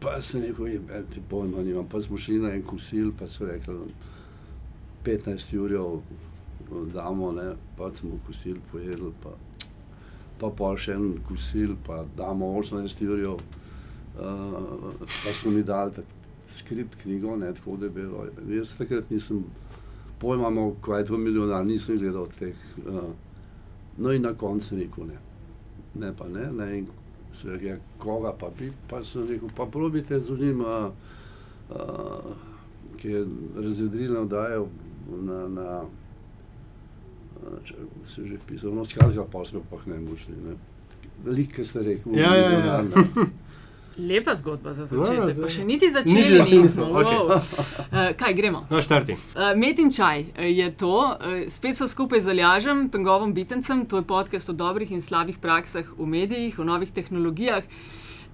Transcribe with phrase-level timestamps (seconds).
[0.00, 1.86] Pa sem rekel, je, ti pojma nimam.
[1.88, 3.74] Pa smo šli na en kosil, pa so rekli,
[5.04, 6.00] 15 ur
[6.94, 9.32] damo, ne, pa smo kosil pojedli, pa,
[10.40, 13.42] pa pa še en kosil, pa damo 18 ur.
[14.18, 16.02] Uh, pa smo mi dali
[16.46, 18.26] skript knjigo, ne, tako da je bilo.
[18.50, 19.44] Jaz takrat nisem
[20.18, 22.56] pojma kaj je to milijonar, nisem gledal teh.
[22.86, 23.02] Uh,
[23.96, 25.18] no in na koncu rekel ne.
[25.94, 26.84] Ne pa ne, ne.
[27.32, 30.90] Se je koga pa bi, pa sem rekel, pa probite z njim, uh,
[31.70, 32.32] uh,
[32.98, 33.26] ki je
[33.56, 34.66] razvedrilno dajal
[35.08, 35.80] na, na
[37.64, 37.74] če
[38.14, 40.56] se že pisal, no skratka, pa smo pa ne mošli, ne.
[41.24, 42.84] Veliko ste rekli, Ja, ja, ja.
[43.98, 45.42] Lepa zgodba za začetek.
[45.42, 46.86] Pa še niti začeli začeli nismo.
[46.86, 47.18] smo, okej.
[47.18, 47.34] wow.
[47.34, 48.62] Uh, kaj gremo?
[48.70, 49.18] No, štarti.
[49.34, 53.86] Uh, Met in čaj eh, je to, uh, spet so skupaj z Aljažem, Pengovom Bitencem,
[53.90, 57.66] to je podcast o dobrih in slabih praksah v medijih, o novih tehnologijah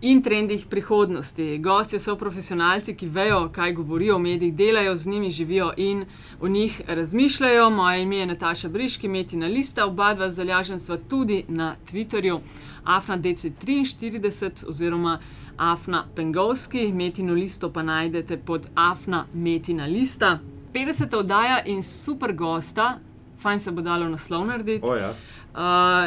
[0.05, 1.59] in trendih prihodnosti.
[1.59, 6.05] Gostje so profesionalci, ki vejo, kaj govorijo o medijih, delajo z njimi, živijo in
[6.41, 7.71] o njih razmišljajo.
[7.71, 12.41] Moje ime je Nataša Briški, Metina Lista, oba dva z Aljažem sva tudi na Twitterju.
[12.85, 15.19] Afna DC43 oziroma
[15.57, 20.39] Afna Pengovski, Metino listo pa najdete pod Afna Metina lista.
[20.73, 21.17] 50.
[21.17, 22.99] oddaja in super gosta,
[23.39, 24.83] fajn se bo dalo naslov narediti.
[24.83, 25.15] O, ja.
[25.55, 25.61] Uh,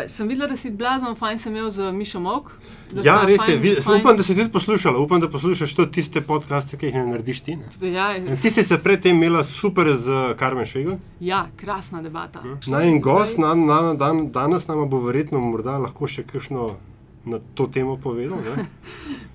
[0.07, 2.49] sem videla, da si blazno fajn sem imel z Mišo Mok.
[2.91, 3.37] da ja, res je.
[3.47, 6.85] fajn- Vi, fajn- upam, da si tudi poslušala, upam, da poslušaš tudi tiste podcaste, ki
[6.85, 7.55] jih ne narediš ti.
[7.55, 7.89] Ne?
[7.89, 10.97] Ja, Ti si se predtem imela super z Karmen Švegel.
[11.21, 12.43] ja, krasna debata.
[12.67, 16.75] Naj en gost na, na, dan, danes nam bo verjetno morda lahko še kakšno
[17.27, 18.39] na to temo povedal.
[18.39, 18.65] Ne?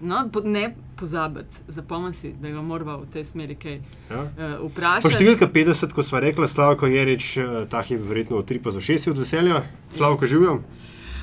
[0.02, 0.64] No, po, ne
[0.98, 3.76] pozabiti, zapomni si, da ga moramo v tej smeri kaj
[4.10, 4.22] Ja.
[4.58, 5.14] uh, vprašati.
[5.14, 7.38] številka 50, ko sva rekla, Slavko je reč,
[7.70, 9.62] ta je verjetno v 3 pa za 6 od veselja.
[9.92, 10.58] Slavko živijo.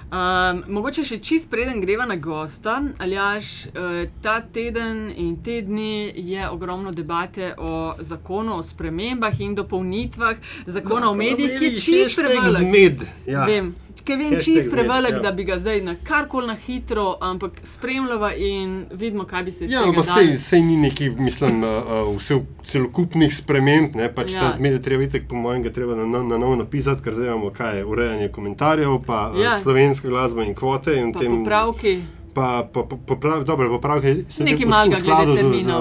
[0.09, 6.09] Um, mogoče še čist preden greva na gosta, Aljaš, uh, ta teden in te dni
[6.15, 12.17] je ogromno debate o zakonu o spremembah in dopolnitvah zakona o medijih, ki je čist
[12.17, 12.57] prevelik.
[12.57, 13.05] Zmed.
[13.27, 13.45] Ja.
[13.45, 13.75] Vem,
[14.07, 15.19] vem, Hashtag čist prevelik, ja.
[15.19, 19.65] da bi ga zdaj na karkoli na hitro, ampak spremljava in vidimo, kaj bi se
[19.65, 20.03] iz Ja, pa dalo.
[20.03, 24.41] sej, sej ni neki, mislim, uh, uh, vse celokupnih sprememb, ne, pač ja.
[24.41, 27.13] Ta zmed je treba videti, po mojem, ga treba na, na, na novo napisati, ker
[27.13, 29.49] zdaj imamo kaj, je urejanje komentarjev, pa ja.
[29.49, 29.59] Ja.
[29.59, 30.95] slovenska glasba in kvote.
[30.99, 32.01] In Pa tem, popravki.
[32.33, 35.71] Pa, pa, pa, poprav, dobro, popravke so Nekaj malega v skladu z, z,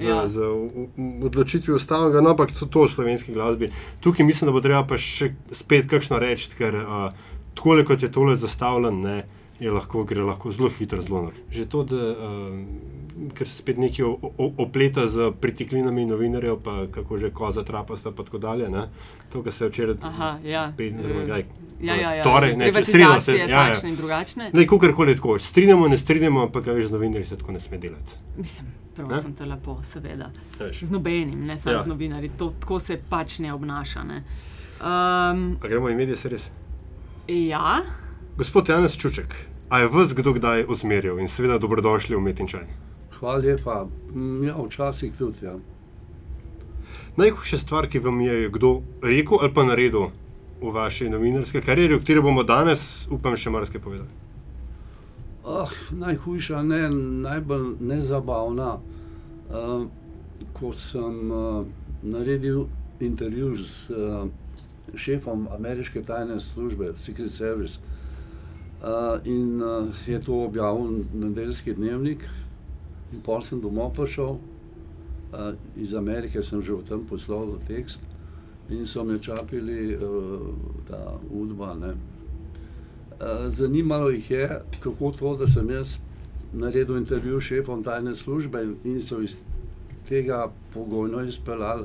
[0.00, 0.26] z, ja.
[0.26, 0.38] z, z
[1.28, 3.68] odločitvijo ustavnega, no, ampak so to v slovenski glasbi.
[4.00, 7.12] Tukaj mislim, da bo treba pa še spet kakšno reči, ker uh,
[7.54, 9.22] tako kot je tole zastavljeno, ne,
[9.60, 11.32] je lahko, gre lahko zelo hitro, zelo nor.
[11.50, 12.16] Že to, da uh,
[13.34, 13.76] ker se spet
[14.38, 18.68] o- opleta z pritiklinami novinarjev, pa kako že koza trapasta, pa tako dalje.
[18.68, 18.86] Ne,
[19.28, 19.94] to, kar se je včeraj.
[20.02, 20.72] Aha, ja.
[20.72, 21.44] Kdaj?
[21.80, 22.24] Ja, ja, ja.
[22.24, 23.66] Torej, ne, če- sreda se- Privatizacije ja, ja.
[23.66, 24.50] takšne in drugačne.
[24.52, 25.38] Ne, kakorkoli je tako.
[25.38, 28.12] Strinjamo, ne strinjamo, ampak veš, z novinarji se tako ne sme delati.
[28.36, 30.30] Mislim, prosim te lepo, seveda.
[30.58, 30.82] Veš.
[30.82, 31.78] Z nobenim, ne samo Ja.
[31.78, 31.82] ja.
[31.82, 32.30] z novinarji.
[32.30, 34.02] To, tako se pač ne obnaša.
[34.04, 34.24] Ne.
[34.80, 36.50] Um, A gremo in medije se res.
[37.30, 37.82] Ja,
[38.36, 39.34] Gospod Janes Čuček,
[39.68, 42.64] a je vas kdo kdaj usmerjal in seveda dobrodošli v Metinčaj?
[43.18, 43.86] Hvala lepa.
[44.46, 45.44] Ja, včasih tudi.
[45.44, 45.58] Ja.
[47.16, 50.08] Najhujša stvar, ki vam je kdo rekel ali pa naredil
[50.60, 54.08] v vaši novinarski karieri, o kateri bomo danes, upam, še marsikaj povedali.
[55.44, 56.88] Oh, najhujša, ne,
[57.28, 58.78] najbolj nezabavna.
[59.50, 59.86] Uh,
[60.56, 61.64] ko sem uh,
[62.02, 62.66] naredil
[63.00, 64.28] intervju s uh,
[64.96, 67.78] šefom ameriške tajne službe, Secret Service,
[68.82, 72.28] uh, in uh, je to objavil nedeljski dnevnik,
[73.12, 78.00] in pol sem domov prišel, uh, iz Amerike sem že v tem poslal tekst,
[78.70, 80.54] in so me čapili uh,
[80.88, 81.74] ta udba.
[83.20, 85.98] Eh, Zanimalo jih je, kako to, da sem jaz
[86.52, 89.38] naredil intervju s šefom tajne službe in so iz
[90.08, 91.84] tega pogojno izpeljali,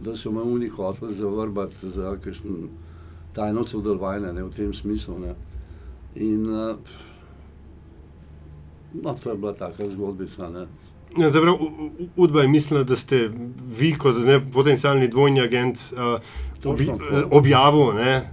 [0.00, 2.50] da so me oni hoteli zavrbati za kakšno
[3.32, 5.18] tajno sodelovanje ne, v tem smislu.
[5.18, 5.34] Ne.
[6.16, 6.76] In uh,
[8.94, 10.48] no, to je bila taka zgodbica.
[10.50, 10.66] Ne.
[11.18, 13.30] Ja, U- Udba je mislila, da ste
[13.70, 16.20] vi kot ne, potencialni dvojni agent uh,
[16.60, 17.04] Točno tako.
[17.12, 18.30] eh, objavil, ne,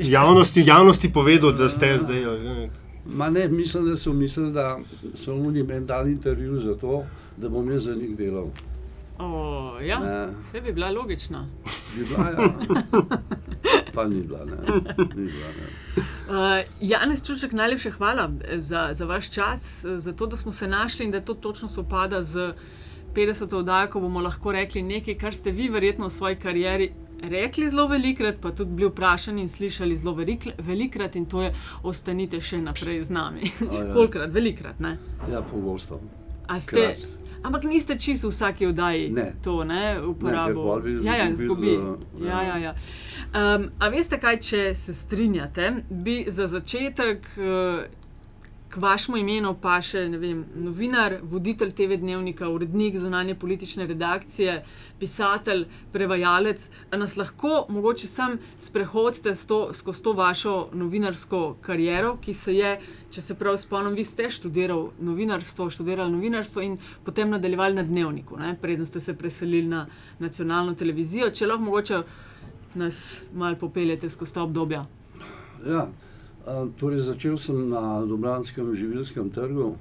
[0.00, 2.22] javnosti, javnosti povedal, da ste zdaj.
[2.64, 2.70] eh,
[3.06, 4.78] Ma ne, mislim, da so mislili, da
[5.14, 7.04] so oni meni dali intervju za to,
[7.36, 8.46] da bom jaz za njih delal.
[9.20, 9.98] O, ja.
[9.98, 10.34] Ne.
[10.48, 11.46] vse bi bila logična.
[11.96, 12.52] Bi bila, ja.
[13.94, 14.56] Pa ni bila, ne.
[15.16, 15.66] Ni bila, ne.
[16.30, 20.68] Uh, Janez Čuček, najlepša hvala za, za vaš čas, eh, za to, da smo se
[20.68, 22.52] našli in da to točno sovpada z
[23.14, 23.54] 50.
[23.56, 27.86] oddajo, ko bomo lahko rekli nekaj, kar ste vi verjetno v svoji karieri rekli zelo
[27.88, 32.60] velikrat, pa tudi bili vprašani in slišali zelo velik- velikrat, in to je, ostanite še
[32.62, 33.50] naprej z nami.
[33.60, 33.92] Ja.
[33.94, 34.98] Kolikrat, velikrat, ne?
[35.32, 36.00] Ja, pogosto.
[36.48, 37.19] A ste, krat.
[37.42, 39.32] Ampak niste čisto v vsaki oddaji Ne.
[39.42, 40.00] to ne,
[40.54, 41.76] pol bi Ja, ja, izgubili, izgubi.
[42.16, 42.74] uh, Ja, ja, ja.
[43.54, 47.84] Um, a veste kaj, če se strinjate, bi za začetek uh,
[48.70, 54.60] k vašemu imenu pa še vem, novinar, voditelj TV dnevnika, urednik zunanje politične redakcije,
[55.00, 62.54] pisatelj, prevajalec, a nas lahko mogoče sam sprehodite skozi to vašo novinarsko kariero, ki se
[62.54, 62.70] je,
[63.10, 68.38] če se prav spomnim, vi ste študiral novinarstvo, študirali novinarstvo in potem nadaljevali na dnevniku,
[68.38, 69.86] ne, preden ste se preselili na
[70.18, 71.32] nacionalno televizijo.
[71.34, 72.02] Če lahko mogoče
[72.78, 74.84] nas malo popeljete skozi ta obdobja.
[75.66, 75.88] Ja,
[76.78, 79.74] torej začel sem na Ljubljanskem živilskem trgu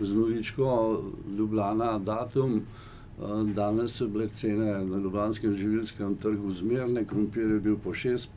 [0.00, 1.02] z novičko
[1.38, 2.62] Ljubljana datum.
[3.54, 8.28] Danes so bile cene na Ljubljanskem živilskem trgu zmerne, krompir je bil po 6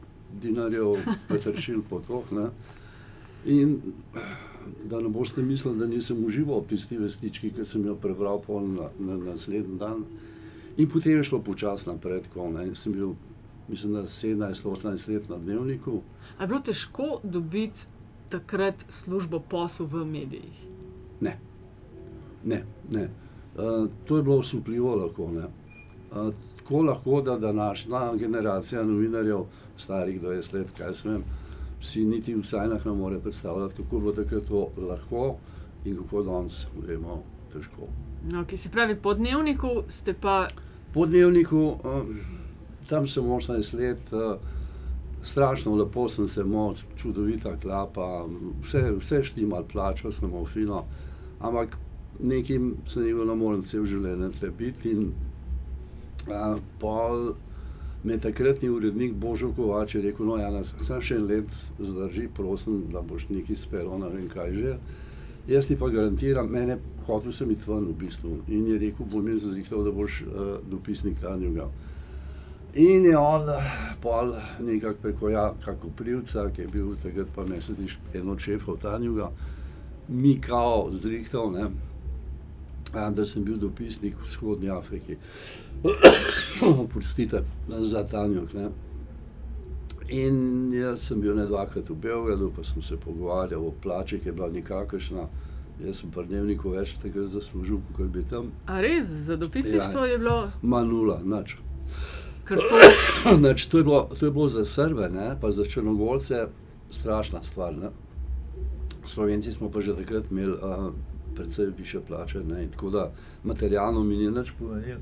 [0.42, 0.98] dinarjev,
[1.28, 2.32] petršilj po toh.
[2.32, 2.50] Ne.
[3.46, 3.80] In
[4.86, 8.90] da ne boste mislili, da nisem užival v tisti vestički, ki sem jo prebral na,
[9.00, 10.04] na naslednji dan.
[10.78, 12.76] In potem je šlo počasi naprej, tako ne.
[12.76, 13.16] Sem bil,
[13.68, 16.02] mislim, da 17-18 let na dnevniku.
[16.38, 17.86] A je bilo težko dobiti
[18.30, 20.66] takrat službo posel v medijih?
[21.22, 21.38] Ne,
[22.44, 22.64] ne.
[22.92, 23.10] ne.
[23.56, 25.32] Uh, to je bilo osupljivo lahko.
[25.32, 25.46] Ne.
[26.12, 29.46] Uh, tako lahko, da današnja generacija novinarjev,
[29.78, 31.24] starih 20 let, kaj sem vem,
[31.82, 35.36] si niti v sajnah ne more predstavljati, kako je bilo takrat to lahko
[35.86, 37.24] in kako danes vemo
[37.54, 37.88] težko.
[38.32, 40.48] Okay, se pravi, po dnevniku ste pa
[40.96, 42.20] Po dnevniku, um,
[42.90, 44.36] tam sem 18 let, uh,
[45.26, 48.26] strašno lepo sem se imel, čudovita klapa,
[48.64, 50.84] vse, vse štimal, plačal sem imel fino,
[51.40, 51.78] ampak
[52.20, 54.94] nekim se ni bilo, moram cel življenje tle biti.
[54.94, 55.10] In
[56.30, 57.34] uh, pol
[58.06, 62.86] me je takratni urednik Božo Kovač rekel, no, Jana, sam še en let zdrži, prosim,
[62.94, 64.78] da boš nekaj spelo, ne vem kaj že.
[65.50, 66.78] Jaz ti pa garantiram, mene
[67.08, 70.56] hotel sem iti ven v bistvu in je rekel, bom jaz zrihtal, da boš uh,
[70.70, 71.68] dopisnik Tanjuga.
[72.76, 73.48] In je on
[74.02, 79.30] pol nekako preko Jaka Koprivca, ki je bil takrat pa mesediš eno od šefov Tanjuga,
[80.08, 81.70] mi kao zrihtal, ne,
[82.94, 85.16] a, da sem bil dopisnik v vzhodnji Afriki.
[86.94, 88.70] Prostite, za Tanjuk, ne.
[90.10, 94.30] In jaz sem bil ne dvakrat v Beogradu, pa sem se pogovarjal o plači, ki
[94.30, 95.28] je bila nikakršna.
[95.86, 98.52] Jaz sem pri dnevniku več takrat zaslužil, kot bi tam.
[98.68, 100.12] A res, za dopisništvo Ja.
[100.12, 101.58] je bilo, Ma nula, nič.
[102.48, 102.80] Ker to
[103.42, 106.48] Znači, to, je bilo, to je bilo za Srbe, ne, pa za Črnogorce
[106.92, 107.74] strašna stvar.
[107.74, 107.90] Ne.
[109.06, 110.94] Slovenci smo pa že takrat imeli uh,
[111.36, 113.12] precej više plače, ne, tako da
[113.44, 115.00] materialno mi ni nič povedal.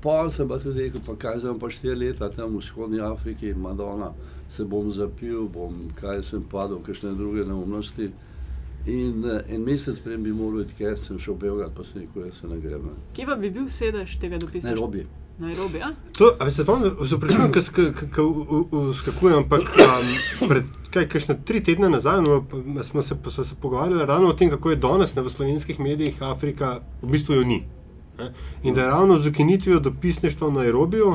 [0.00, 3.54] Pol sem pa tudi rekel, pa kaj sem pa štiri leta tam v vzhodni Afriki,
[3.54, 4.10] Madonna,
[4.50, 8.10] se bom zapil, bom kaj sem padel, kakšne druge neumnosti.
[8.86, 12.02] In uh, en mesec prej bi moral iti, ker sem šel v Beograd, pa sem
[12.02, 12.82] rekel, da se ne grem.
[12.82, 12.96] Ne.
[13.14, 14.70] Kje pa bi bil sedež tega dopisništva?
[14.74, 15.06] Nairobi.
[15.42, 15.90] Nairobi, ja?
[16.18, 21.90] To, a veste, spomnim, se vprašujem, kako skakujem, ampak um, pred kaj, kakšne tri tedne
[21.90, 22.44] nazaj no,
[22.84, 26.22] smo se, smo se pogovarjali ravno o tem, kako je danes ne, v slovenskih medijih
[26.22, 27.62] Afrika, v bistvu jo ni.
[28.18, 28.32] Ne?
[28.62, 31.12] In da je ravno z ukinitvijo dopisništva v Nairobiju,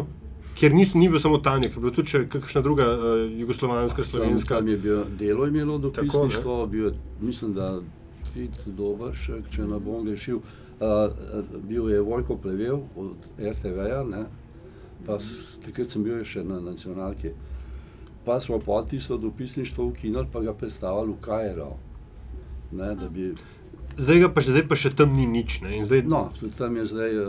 [0.60, 4.04] kjer niso, ni bil samo Tanja, ker je bila tudi še kakšna druga uh, jugoslovanska,
[4.04, 4.58] slovenska.
[4.58, 7.78] Tam je bil delo imelo Tako, dopisništvo, bil je, mislim, da
[8.34, 10.42] Tit Dobršek, če ne bom grešil.
[10.42, 10.67] Uh,
[11.60, 14.26] bil je Vojko Plevel od RTV-ja, ne,
[15.06, 17.32] pa s- takrat sem bil še na nacionalki.
[18.24, 21.70] Pa smo pa tisto dopisništvo ukinili, pa ga predstavili v Kajro.
[22.72, 23.34] Ne, da bi,
[23.98, 25.62] Zdaj, pa še, zdaj pa še tam ni nič.
[25.62, 25.72] Ne?
[25.74, 27.26] In Zdaj, no, tudi tam je zdaj uh,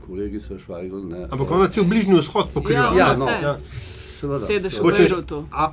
[0.00, 1.02] kolegica Švajgl.
[1.04, 2.94] Ne, Ampak ona cel bližnji vzhod pokriva.
[2.94, 3.58] Ja, Ja, no, ja.
[4.16, 4.40] seveda.
[4.40, 5.68] Sedež v a,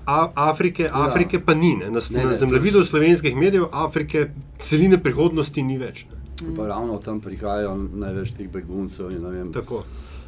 [0.49, 1.87] Afrike, Afrike pa ni, ne?
[1.87, 4.27] na, Ne, na zemljevidu slovenskih medijev Afrike
[4.59, 6.03] celine prihodnosti ni več.
[6.05, 6.19] Ne?
[6.55, 9.83] Pa ravno tam prihajajo največ teh beguncev in ne vem, Tako.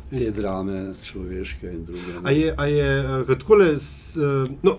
[0.09, 2.13] te drame človeške in druge.
[2.13, 2.21] ne.
[2.23, 2.87] A je, a je
[3.27, 4.77] takole, s, eh, no,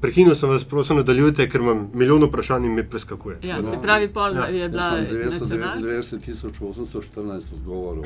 [0.00, 3.38] prekinil sem vas, prosim, nadaljujte, ker imam milijon vprašanj in me preskakuje.
[3.42, 3.70] Ja, No.
[3.70, 5.82] se pravi, pol Ja, je bila Jaz imam nacionalna.
[5.82, 8.04] 999.814 odgovorov.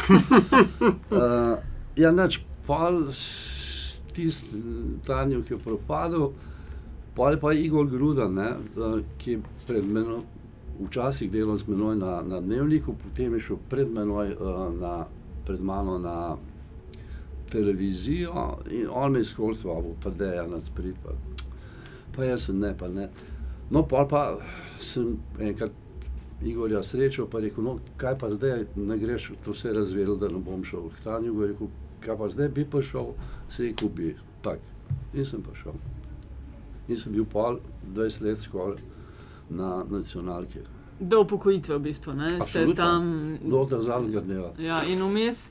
[1.11, 1.59] uh,
[1.97, 3.03] ja, nač, pol
[4.13, 4.63] tisti
[5.07, 6.31] Tanjo, ki je propadel,
[7.15, 10.23] pol je pa Igor Gruda, ne, uh, ki je pred menoj,
[10.81, 15.07] včasih delal z menoj na, na dnevniku, potem je šel pred menoj uh, na,
[15.47, 16.37] pred mano na
[17.51, 21.15] televizijo in on me je skoltval, pa da je na sprit, pa,
[22.17, 23.09] pa jaz sem ne, pa ne.
[23.71, 24.39] No, pol pa
[24.81, 25.73] sem enkrat
[26.45, 30.29] Igorja srečal, pa rekel, no, kaj pa zdaj, ne greš, to se je razvedel, da
[30.29, 33.15] ne bom šel k Tanju, je rekel, kaj pa zdaj bi pa šel,
[33.49, 34.61] se je rekel, bi, tak,
[35.15, 35.79] in sem pa šel.
[36.89, 37.59] In sem bil pol
[37.95, 38.83] 20 let skoraj
[39.51, 40.59] na nacionalki.
[40.99, 42.15] Do upokojitve, v bistvu.
[42.15, 42.29] Ne?
[42.29, 42.75] Ste Absolutno.
[42.77, 43.05] tam.
[43.43, 44.51] Do tega zadnjega dneva.
[44.59, 45.51] Ja, in vmes.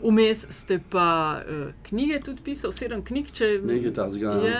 [0.00, 1.06] Vmes ste pa
[1.38, 1.44] uh,
[1.82, 4.32] knjige tudi pisal, sedem knjig, če, Nekaj takega.
[4.42, 4.58] je,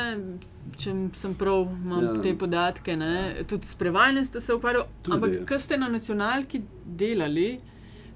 [0.75, 2.13] če sem prav, imam ja.
[2.13, 2.23] Ja.
[2.23, 2.97] te podatke.
[2.97, 3.13] Ne?
[3.45, 5.15] Tudi s prevajanjem ste se ukvarjali, Tudi.
[5.17, 7.59] ampak ko ste na nacionalki delali,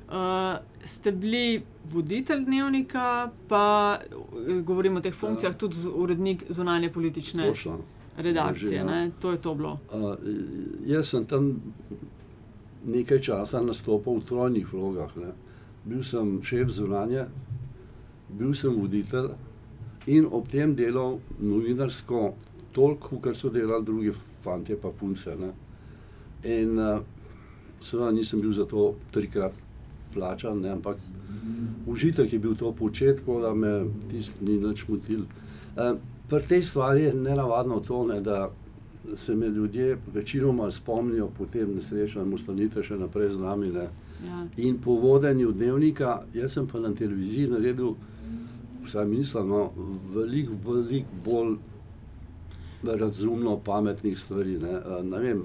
[0.09, 3.05] uh, ste bili voditelj dnevnika,
[3.47, 3.65] pa
[3.99, 7.79] eh, govorimo o teh funkcijah, tudi z- urednik zunanje politične Točno.
[8.19, 8.69] Redakcije.
[8.69, 8.85] Drži, ja.
[8.85, 9.11] Ne?
[9.21, 9.79] To je to bilo.
[9.93, 10.15] Uh,
[10.87, 11.53] jaz sem tam
[12.87, 15.17] nekaj časa nastopil v trojnih vlogah.
[15.17, 15.33] Ne.
[15.85, 17.27] Bil sem šef zunanje,
[18.29, 19.31] bil sem voditelj
[20.07, 22.35] in ob tem delal novinarsko
[22.73, 25.37] toliko, kar so delali drugi fanti, pa punce.
[25.37, 25.53] Ne.
[26.49, 27.01] In uh,
[27.81, 29.55] seveda nisem bil za to trikrat
[30.15, 30.97] plačan, ne, ampak
[31.87, 35.27] užitek je bil to početi, tako da me tisti ni nič motil.
[35.77, 35.99] Uh,
[36.29, 38.51] Pri tej stvari je nenavadno to, ne, da
[39.17, 43.71] se me ljudje večinoma spomnijo po tem nesrečnem, ostanite še naprej z nami.
[43.73, 43.87] Ne.
[44.27, 44.43] Ja.
[44.57, 47.95] In po vodenju dnevnika, jaz sem pa na televiziji naredil,
[48.85, 49.71] vsaj mislim, no,
[50.15, 51.57] veliko, veliko bolj
[52.83, 54.59] razumno pametnih stvari.
[54.59, 54.81] Ne.
[55.03, 55.43] Ne vem,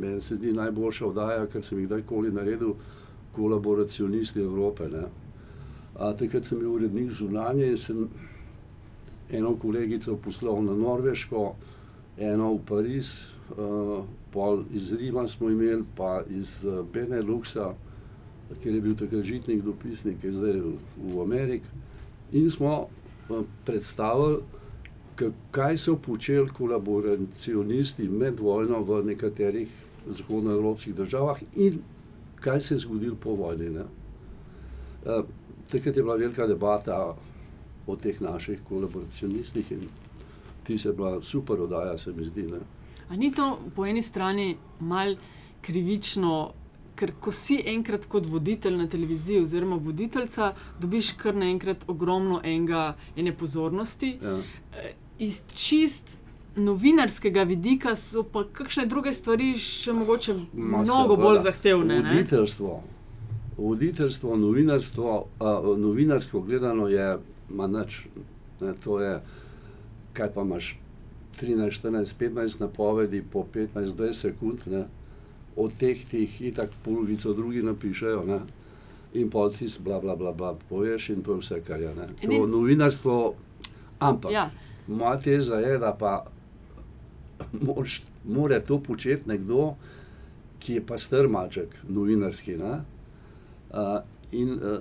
[0.00, 2.74] meni se zdi najboljša oddaja, kar sem jih kdajkoli naredil,
[3.36, 4.88] kolaboracionisti Evrope.
[4.88, 5.04] Ne.
[5.98, 8.08] A, takrat sem bil urednik zunanje in sem
[9.30, 11.54] eno kolegico poslal na Norveško,
[12.18, 17.74] eno v Pariz, uh, pol iz Rima smo imeli, pa iz uh, Beneluxa,
[18.62, 20.72] kjer je bil takrat žitnik dopisnik, ki je zdaj v,
[21.12, 21.68] v Ameriki.
[22.32, 24.42] In smo uh, predstavili,
[25.50, 29.70] kaj so počeli kolaboracionisti med vojno v nekaterih
[30.06, 31.80] zahodnoevropskih državah in
[32.40, 33.70] kaj se je zgodilo po vojni.
[33.70, 33.84] Ne.
[35.04, 35.24] Uh,
[35.70, 37.16] takrat je bila velika debata
[37.88, 39.88] o teh naših kolaboracionistih in
[40.64, 42.42] ti se bila super oddaja, se mi zdi.
[42.42, 42.58] Ne.
[43.08, 45.14] A ni to po eni strani mal
[45.62, 46.52] krivično,
[46.98, 52.82] ker ko si enkrat kot voditelj na televiziji oziroma voditeljca, dobiš kar naenkrat ogromno enega,
[53.16, 54.18] ene pozornosti.
[54.22, 54.38] Ja.
[54.76, 56.18] Eh, Iz čist
[56.56, 61.22] novinarskega vidika so pa kakšne druge stvari še mogoče Ma, mnogo seveda.
[61.22, 61.96] bolj zahtevne.
[62.02, 62.12] Ne?
[62.12, 62.76] Voditeljstvo,
[63.58, 68.00] voditeljstvo novinarstvo, a, novinarsko gledano je manač.
[68.60, 69.20] Ne, to je,
[70.12, 70.76] kaj pa imaš
[71.40, 74.84] 13, 14, 15 napovedi po 15-20 sekund, ne,
[75.56, 78.24] od teh ti jih itak polovico drugi napišejo.
[78.26, 78.40] Ne.
[79.14, 81.94] In pol ti bla, bla, bla, bla, poveš, in to je vse, kar je.
[81.94, 82.08] Ne.
[82.22, 83.34] To novinarstvo,
[83.98, 84.50] ampak Ja,
[84.88, 86.24] Moja teza je, da pa
[87.52, 89.74] moraš- mora to početi nekdo,
[90.58, 92.56] ki je pa strmaček, novinarski.
[92.56, 92.80] Ne?
[93.70, 94.00] Uh,
[94.32, 94.80] in uh,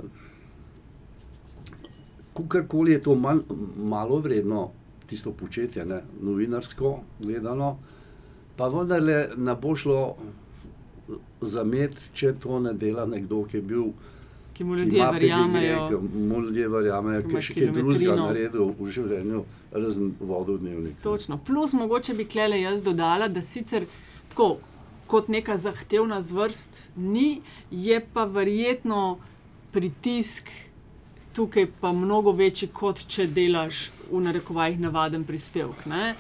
[2.38, 3.44] kakorkoli je to manj,
[3.78, 4.70] malo vredno,
[5.10, 6.02] tisto početje, ne?
[6.22, 7.78] novinarsko gledano,
[8.58, 10.02] pa vendarle ne bo šlo
[11.42, 13.92] zamet, če to ne dela nekdo, ki je bil
[14.58, 15.78] ki mu ki ljudje ima verjamejo.
[15.78, 20.14] pedigre, ki mu ljudje verjamejo, ki ki je še kaj drugega naredil v življenju, razen
[20.20, 20.98] vodo dnevnik.
[21.04, 21.38] Točno.
[21.46, 23.86] Plus, mogoče bi klele jaz dodala, da sicer
[24.32, 24.58] tako
[25.08, 27.42] kot neka zahtevna zvrst ni,
[27.72, 29.20] je pa verjetno
[29.72, 30.50] pritisk
[31.38, 35.86] tukaj pa mnogo večji, kot če delaš v narekovajih navaden prispevek.
[35.86, 36.16] Ne?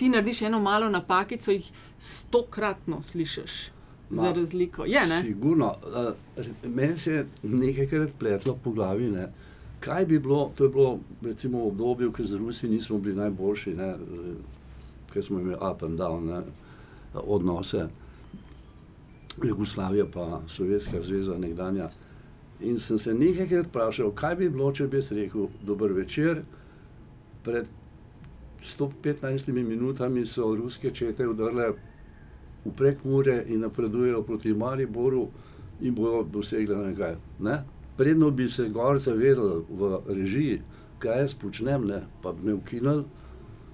[0.00, 1.68] Ti narediš eno malo napakico, jih
[2.00, 3.56] stokratno slišiš.
[4.10, 4.84] Ma, Za razliko.
[4.88, 5.20] Je, ne?
[5.22, 5.74] Sigurno.
[6.64, 9.10] Meni se je nekajkrat pletlo po glavi.
[9.12, 9.28] Ne.
[9.80, 13.74] Kaj bi bilo, to je bilo recimo v obdobju, ko z Rusi nismo bili najboljši,
[13.74, 13.94] ne,
[15.12, 16.42] ker smo imeli up and down ne,
[17.14, 17.88] odnose,
[19.42, 21.88] Jugoslavija pa Sovjetska zveza nekdanja.
[22.62, 26.42] In sem se nekajkrat vprašal, kaj bi bilo, če bi jaz rekel, dober večer.
[27.42, 27.68] Pred
[28.62, 31.72] 115 minutami so ruske čete udrle
[32.64, 35.26] v prekmure in napredujejo proti Mariboru
[35.80, 37.16] in bojo dosegli nekaj.
[37.40, 37.62] Ne?
[37.96, 40.60] Predno bi se gor zavedali v režiji,
[40.98, 42.02] kaj jaz počnem, ne?
[42.22, 43.04] pa bi me ukinili,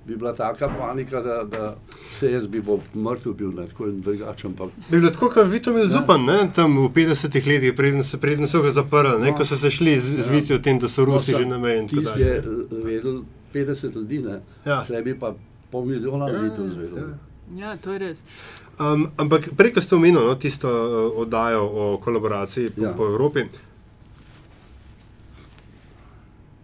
[0.09, 1.77] bi bila taka panika, da, da
[2.13, 3.67] se jaz bi bil mrtev bil, ne?
[3.67, 4.55] tako in drugačen.
[4.55, 6.51] Pa, Bi bilo tako, kot Vitomil Zupan, ne?
[6.51, 9.31] tam v 50-ih letih, preden so, preden so ga zaprli, ne?
[9.31, 9.37] No.
[9.37, 10.33] ko so se šli z, z Ja.
[10.33, 11.79] Vitijo o tem, da so Rusi No, že na meji.
[11.79, 12.27] in tako Tisti dalje.
[12.27, 13.21] je eh, vedel
[13.55, 14.41] 50 ljudi, ne?
[14.65, 14.81] Ja.
[14.85, 15.35] Slej bi pa
[15.71, 16.99] pol milijona ljudi to Ja, izvedel.
[16.99, 17.15] ja.
[17.51, 18.25] Ja, to je res.
[18.79, 20.85] Um, ampak prej, ko ste omenili no, tisto uh,
[21.19, 22.89] oddajo o kolaboraciji po, ja.
[22.89, 22.95] Ja.
[22.95, 23.41] po Evropi.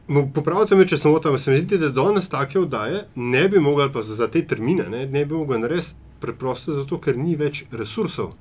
[0.06, 3.86] Popravite me, če sem tam, se mi zdi, da danes take oddaje ne bi mogli,
[3.92, 8.34] pa za te termine, ne, ne bi mogli narediti preprosto zato, ker ni več resursov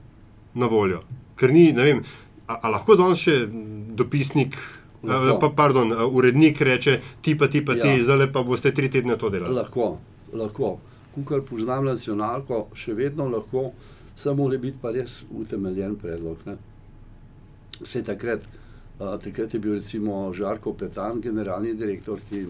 [0.55, 1.01] na voljo.
[1.39, 2.01] Ker ni, ne vem,
[2.47, 3.37] a, a lahko danes še
[3.95, 4.57] dopisnik,
[5.03, 5.39] a, Lahko.
[5.39, 8.03] pa pardon, a, urednik reče, ti pa ti pa ti, Ja.
[8.03, 9.55] zdaj pa boste tri tedne to delali.
[9.55, 9.97] Lahko,
[10.33, 10.77] lahko.
[11.15, 13.71] Kukar poznam nacionalko, še vedno lahko
[14.15, 16.37] Samo mora biti pa res utemeljen predlog.
[16.45, 16.53] Ne.
[17.81, 18.43] Vse takrat,
[18.97, 22.45] takrat je bil recimo Žarko Petan, generalni direktor, ki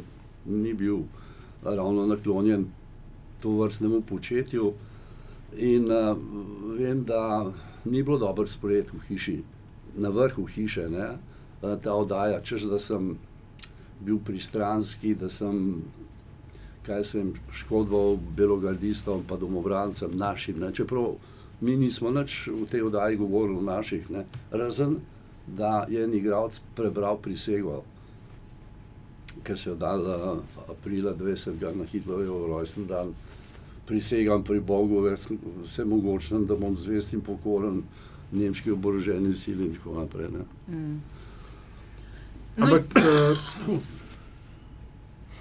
[0.45, 1.05] ni bil
[1.63, 2.67] ravno naklonjen
[3.41, 4.73] to vrstnemu početju.
[5.57, 6.17] In uh,
[6.77, 7.51] vem, da
[7.85, 9.41] ni bilo dobro sprejet v hiši,
[9.95, 11.07] na vrhu hiše, ne,
[11.61, 13.13] uh, ta oddaja, češ da sem
[13.99, 15.83] bil pristranski, da sem,
[16.85, 20.59] kaj sem škodoval belogardistom, pa domobrancem našim.
[20.59, 20.73] Ne.
[20.73, 21.15] Čeprav
[21.61, 24.25] mi nismo nič v tej oddaji govorili o naših, ne.
[24.51, 24.97] razen
[25.47, 27.83] da je en igralec prebral prisego,
[29.43, 31.75] ker se je dal uh, aprila 20.
[31.75, 33.13] na Hitlerjev rojsten dan.
[33.85, 35.01] Prisegam pri Bogu,
[35.63, 37.81] vse mogoče, da bom zvest in pokoren
[38.31, 40.29] nemški oboroženi sili in tako naprej.
[40.67, 41.01] Mm.
[42.57, 43.37] No, Ampak uh,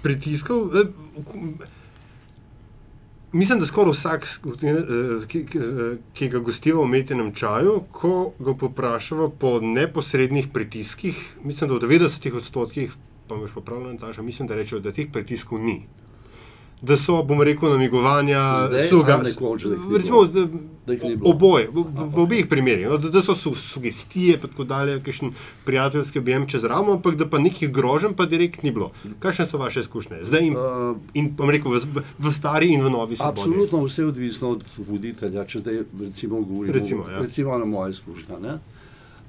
[0.03, 0.87] pritiskov, eh,
[3.33, 5.59] mislim, da skoraj vsak, eh, ki, ki,
[6.13, 11.89] ki ga gostiva v umetnem čaju, ko ga poprašava po neposrednih pritiskih, mislim, da v
[11.89, 12.93] 90 odstotkih,
[13.27, 15.81] pa me še popravljam, mislim, da rečejo, da teh pritiskov ni.
[16.83, 18.41] Da so, bom rekel, namigovanja,
[18.89, 19.21] suga,
[19.89, 20.47] recimo, da-
[20.85, 20.93] Da.
[21.23, 21.79] Oboje, v,
[22.11, 22.87] v, obeh primerih.
[22.87, 25.31] No, da, da so su, sugestije, pa tako dalje, kakšen
[25.63, 28.89] prijateljski objem čez ramo, ampak da pa nekih groženj pa direkt ni bilo.
[29.19, 30.17] Kakšne so vaše izkušnje?
[30.23, 30.67] Zdaj in, Uh,
[31.13, 31.79] in bom rekel, v,
[32.19, 33.39] v stari in v novi svobodi.
[33.41, 35.45] Absolutno vse je odvisno od voditelja.
[35.45, 37.19] Če zdaj recimo govorimo Recimo, ja.
[37.19, 38.35] recimo na moje izkušnje.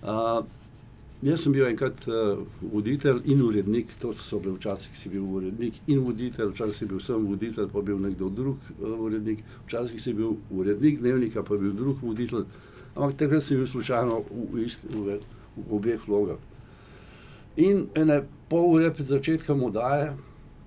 [0.02, 0.42] Uh,
[1.25, 5.81] jaz sem bil enkrat uh, voditelj in urednik, to so bile včasih si bil urednik
[5.87, 10.12] in voditelj, včasih si bil sem voditelj, pa bil nekdo drug uh, urednik, včasih si
[10.14, 12.45] bil urednik dnevnika, pa bil drug voditelj.
[12.95, 15.16] Ampak takrat sem bil slučajno v, v, isti, v,
[15.57, 16.38] v obeh vlogah.
[17.57, 20.12] In ene pol ure pred začetkom oddaje,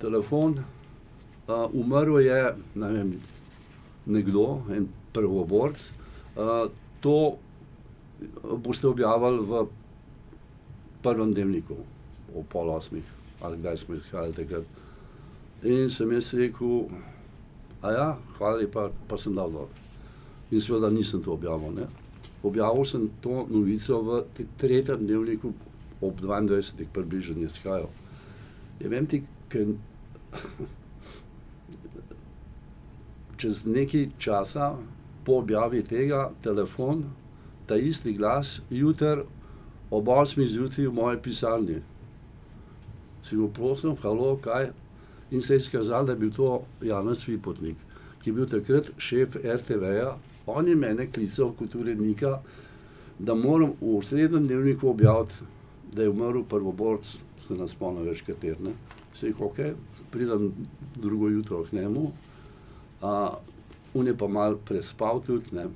[0.02, 0.60] telefon,
[1.48, 3.12] Uh, umrl je ne vem,
[4.04, 5.80] nekdo, en prvoborc.
[6.36, 6.68] Uh,
[7.00, 7.40] to
[8.60, 9.62] boste objavili v
[11.08, 11.76] prvem dnevniku,
[12.36, 13.04] o pol osmih,
[13.41, 14.63] ali kdaj smo izhajali takrat.
[15.63, 16.89] In sem jaz rekel,
[17.82, 19.70] a ja, hvala lepa, pa sem dal dol.
[20.52, 21.72] In seveda nisem to objavil.
[21.76, 21.88] Ne?
[22.43, 24.24] Objavil sem to novico v
[24.58, 25.54] tretjem dnevniku
[26.02, 26.86] ob 22.
[26.93, 27.89] približno izhajal.
[28.80, 29.74] Ja, vem ti, ker
[33.41, 34.76] čez nekaj časa
[35.26, 37.04] po objavi tega telefon,
[37.67, 39.26] ta isti glas, jutr
[39.91, 40.47] ob 8.
[40.47, 41.82] zjutraj v moji pisarni.
[43.23, 44.71] Si mu prosil, halo, kaj?
[45.32, 47.76] In se je izkazalo, da je bil to Janez Vipotnik,
[48.21, 50.17] ki je bil takrat šef RTV-ja.
[50.47, 52.39] On je mene klical kot urednika,
[53.19, 55.34] da moram v srednjem dnevniku objaviti,
[55.93, 58.76] da je umrl prvoborc, se nas spomnim več katerne.
[59.15, 59.60] Se jih ok,
[60.12, 60.52] pridem
[60.95, 62.12] drugo jutro k njemu,
[63.02, 63.36] uh,
[63.93, 65.67] on je pa mal prespal tudi, ne.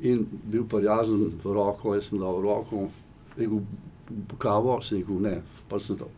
[0.00, 2.88] In bil prijazen, roko, jaz sem dal roko,
[3.36, 3.62] rekel,
[4.38, 5.36] kavo, sem rekel, ne,
[5.70, 6.10] pa sem dal,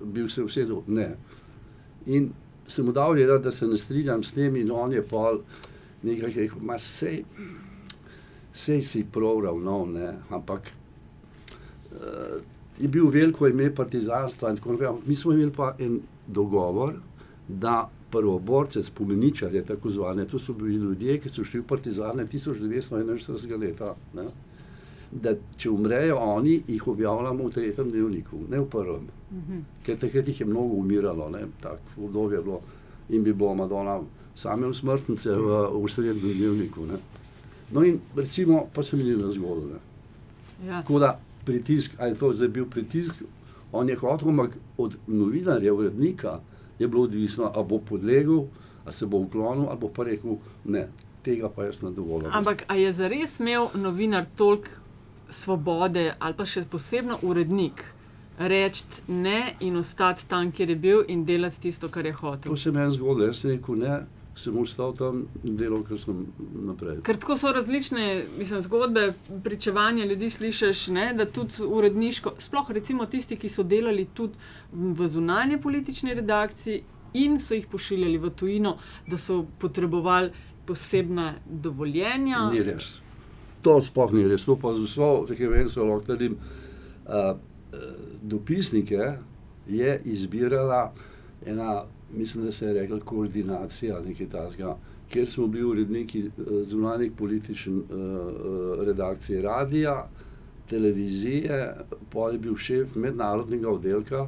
[0.00, 1.10] bil se usedel, ne.
[2.06, 2.30] In
[2.68, 5.42] sem mu dal vedeti, da se ne strinjam s tem in on je pol
[6.02, 7.20] nekaj rekel, ma sej,
[8.54, 10.72] sej si prav ravnal, ne, ampak
[11.92, 12.38] uh,
[12.78, 16.94] je bil veliko ime partizanstva in tako naprej, mi smo imeli pa en dogovor,
[17.48, 23.60] da prvoborce, spomeničarje, tako zvane, to so bili ljudje, ki so šli v partizane 1941.
[23.60, 23.94] leta.
[24.14, 24.24] Ne?
[25.12, 29.06] Da če umrejo oni, jih objavljamo v tretjem dnevniku, ne v prvem.
[29.84, 32.60] Ker takrat jih je mnogo umiralo, tako obdobje je bilo
[33.08, 34.00] in bi bilo Madonna
[34.36, 36.86] same usmrtnice v, v srednjem dnevniku.
[36.86, 36.98] Ne?
[37.72, 39.80] No in recimo, pa se mi ni razgodilo.
[40.66, 40.82] Ja.
[40.82, 43.14] Tako da pritisk, ali je to zdaj bil pritisk,
[43.72, 46.40] on je hotel, od novinarja, urednika
[46.78, 48.42] je bilo odvisno, ali bo podlegel,
[48.84, 50.88] ali se bo uklonil, ali bo pa rekel, ne,
[51.22, 52.30] tega pa jaz ne dovolim.
[52.32, 54.70] Ampak a je zares imel novinar toliko
[55.28, 57.84] svobode, ali pa še posebno urednik,
[58.38, 62.56] reči ne in ostati tam, kjer je bil in delati tisto, kar je To hotel?
[62.56, 63.98] se meni zgodilo, jaz sem rekel, ne,
[64.38, 66.20] sem ostal tam in delal, kar sem
[66.66, 67.00] naprej.
[67.06, 69.12] Ker tako so različne mislim, zgodbe,
[69.44, 74.38] pričevanja ljudi slišiš, ne, da tudi uredniško, sploh recimo tisti, ki so delali tudi
[74.72, 76.82] v zunanje politični redakciji
[77.18, 80.30] in so jih pošiljali v tujino, da so potrebovali
[80.66, 82.48] posebna dovoljenja.
[82.52, 82.92] Ni res.
[83.62, 84.44] To sploh ni res.
[84.46, 86.38] To pa z vso vehemenco lahko trdim.
[87.08, 87.36] Uh,
[88.22, 89.12] dopisnike
[89.68, 90.92] je izbirala
[91.46, 94.76] ena, mislim, da se je rekla koordinacija ali nekaj takega,
[95.08, 100.08] kjer smo bili uredniki uh, zunanjih političnih uh, redakcij radija,
[100.68, 101.74] televizije,
[102.12, 104.22] pa je bil šef mednarodnega oddelka.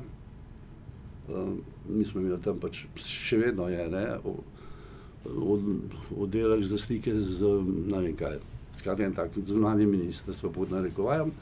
[1.28, 1.48] Uh,
[1.88, 4.06] mi smo imeli tam pač, še vedno je, ne,
[5.24, 5.60] od,
[6.16, 7.46] oddelek za stike z
[7.90, 8.38] ne vem kaj,
[8.78, 11.32] skratka en tak zunanje ministrstvo pod narekovajem.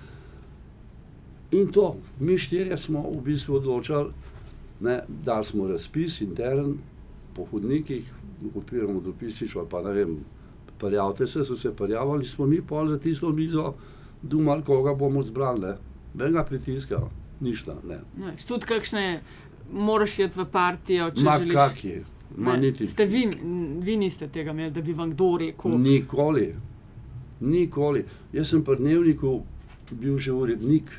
[1.50, 4.12] In to, mi štirje smo v bistvu odločali,
[4.80, 6.74] ne, dali smo razpis intern
[7.34, 8.14] po hodnikih,
[8.54, 10.18] odpiramo dopisič ali pa ne vem,
[10.78, 13.74] prijavite se, so se prijavili, smo mi pol za tisto mizo
[14.22, 15.74] dumali, koga bomo zbrali, ne.
[16.14, 17.00] Benga pritiska,
[17.40, 17.98] ništa, ne.
[18.16, 19.20] No, tudi kakšne,
[19.72, 21.54] moraš iti v partijo, če Ma želiš.
[21.54, 21.94] kaki,
[22.36, 22.86] ma Ne, niti.
[22.86, 23.28] Ste vi,
[23.80, 25.78] vi niste tega imeli, da bi vam kdo rekel.
[25.78, 26.54] Nikoli,
[27.40, 28.04] nikoli.
[28.32, 29.42] Jaz sem pri dnevniku
[29.90, 30.90] bil že urednik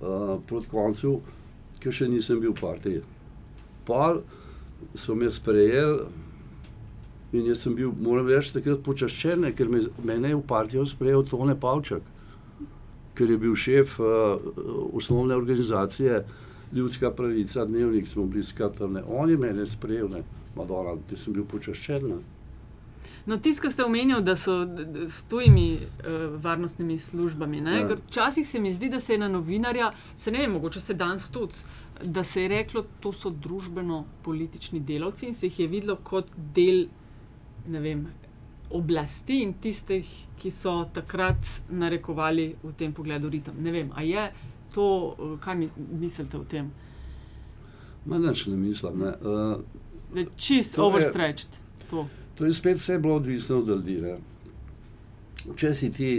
[0.00, 1.20] uh, proti koncu,
[1.82, 3.02] ker še nisem bil v partiji.
[3.88, 4.22] Pol
[4.98, 6.06] so me sprejeli
[7.32, 11.26] in jaz sem bil, moram reči, takrat počaščen, ker me, mene je v partijo sprejel
[11.28, 12.06] Tone Pavčak,
[13.18, 14.38] ker je bil šef uh,
[14.96, 16.22] osnovne organizacije
[16.72, 20.22] Ljudska pravica, dnevnik smo bili skratka, on je mene sprejel, ne,
[20.56, 22.08] Madonna, da sem bil počaščen.
[22.08, 22.37] Ne.
[23.28, 24.62] No, tisto, kar ste omenili, da so
[25.08, 27.58] s tujimi uh, varnostnimi službami.
[27.58, 27.96] Ja.
[28.06, 31.30] Včasih se mi zdi, da se je na novinarja, se ne vem, mogoče se danes
[31.30, 31.60] tudi,
[32.04, 36.86] da se je reklo, to so družbeno-politični delavci in se jih je videlo kot del
[37.68, 38.06] ne vem,
[38.70, 43.56] oblasti in tistih, ki so takrat narekovali v tem pogledu ritem.
[43.60, 44.28] Ne vem, a je
[44.74, 46.70] to, eh, kaj mi, mislite o tem?
[48.06, 48.98] Ma nič ne mislim.
[48.98, 49.12] Ne.
[49.20, 49.60] Uh,
[50.14, 51.50] je čist je- overstretched.
[51.90, 52.06] To.
[52.38, 54.00] To je spet vse bilo odvisno od ljudi.
[54.02, 54.16] Ne.
[55.56, 56.10] Če si ti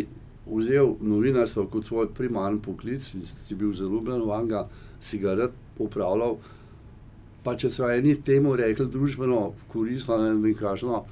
[0.49, 4.67] vzel novinarstvo kot svoj primarni poklic, in si bil zaljubljen v njega,
[5.01, 6.37] si ga rad upravljal,
[7.43, 11.03] pa če so eni temu rekli družbeno koristno, ne vem kakšno,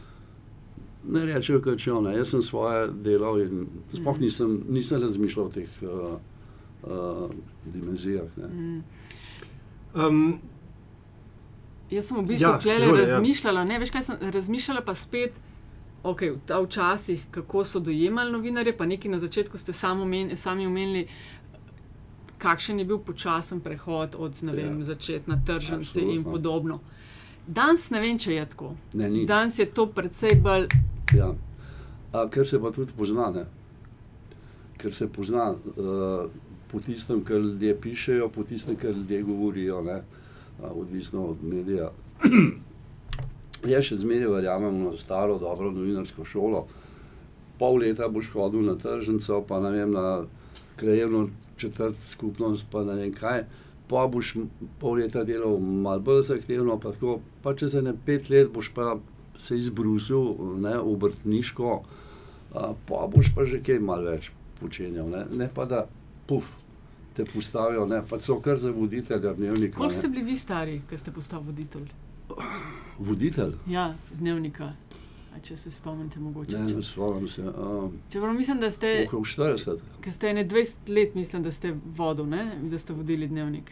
[1.08, 2.17] ne rečejo, kaj če ne.
[2.17, 4.24] Jaz sem svoje delal in sploh Mhm.
[4.26, 6.20] nisem, nisem razmišljal o teh uh,
[6.84, 7.32] uh,
[7.65, 8.28] dimenzijah.
[8.38, 8.48] Ne.
[8.48, 8.84] Mm.
[9.96, 10.39] Um,
[11.91, 13.08] Jaz sem v bistvu Ja, ja, tukaj izvoli, ja.
[13.08, 15.34] razmišljala, ne veš, kaj sem razmišljala, pa spet.
[16.04, 20.67] Okay, v včasih, kako so dojemali novinarje, pa nekaj na začetku ste sam omen, sami
[20.67, 21.08] omenili,
[22.38, 24.84] kakšen je bil počasen prehod od vem, Ja.
[24.84, 26.80] začet na tržnici in podobno.
[27.47, 28.76] Danes ne vem, če je tako.
[28.93, 29.26] Ne, ni.
[29.26, 30.67] Danes je to precej bolj.
[31.15, 31.34] Ja.
[32.13, 33.45] A, ker se pa tudi pozna, ne?
[34.78, 36.30] ker se pozna uh,
[36.71, 40.04] po tistem, kar ljudje pišejo, po tistem, kar ljudje govorijo, ne?
[40.63, 41.91] Odvisno od medija.
[43.72, 46.65] Jaz še zmeraj verjamem v staro, dobro novinarsko šolo.
[47.58, 50.26] Pol leta boš hodil na tržnico, pa ne vem, na
[50.78, 53.46] krajevno četrt skupnost, pa ne vem kaj.
[53.88, 54.36] Pa boš
[54.82, 58.98] pol leta delal malo bolj zahtevno, pa, tako, pa čez ene pet let boš pa
[59.39, 61.74] se izbrusil, ne, obrtniško,
[62.54, 65.10] a, pa boš pa že kaj malo več počenjal.
[65.10, 65.86] Ne, ne pa da,
[66.28, 66.50] puf,
[67.17, 69.77] te postavijo, ne, pa so kar za voditelja dnevnika.
[69.77, 70.13] Koliko ste ne.
[70.13, 71.88] bili vi stari, ko ste postali voditelj?
[72.99, 73.53] Voditelj?
[73.67, 74.71] Ja, dnevnika.
[75.30, 76.58] A če se spomnite, mogoče.
[76.58, 77.41] Ne, ne spomnim se.
[77.43, 81.73] Um, Čeprav mislim, da ste, okrog 40, ko ste ene 20 let, mislim, da ste
[81.95, 82.41] vodil, ne?
[82.63, 83.71] da ste vodili dnevnik.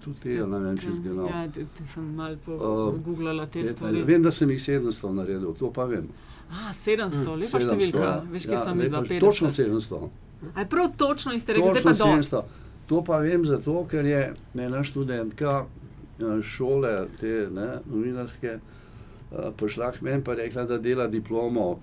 [0.00, 1.26] tudi tega ne vem, če zgledam.
[1.26, 2.58] Ja, te, te sem malo Uh,
[2.92, 4.02] pogooglala te stvari.
[4.04, 6.08] Vem, da sem jih 700 naredil, to pa vem.
[6.50, 7.98] A, 700, Mm, lepa 700, številka.
[8.00, 8.16] ja.
[8.28, 9.00] Veš, kje Ja, sem videla?
[9.00, 10.08] lepa- Točno 700.
[10.50, 12.36] A je prav točno in ste rekli, zdaj pa Točno dosti.
[12.82, 12.86] 700.
[12.86, 19.92] To pa vem zato, ker je ena študentka eh, šole, te ne, novinarske, eh, prišla
[19.92, 21.80] k meni in rekla, da dela diplomo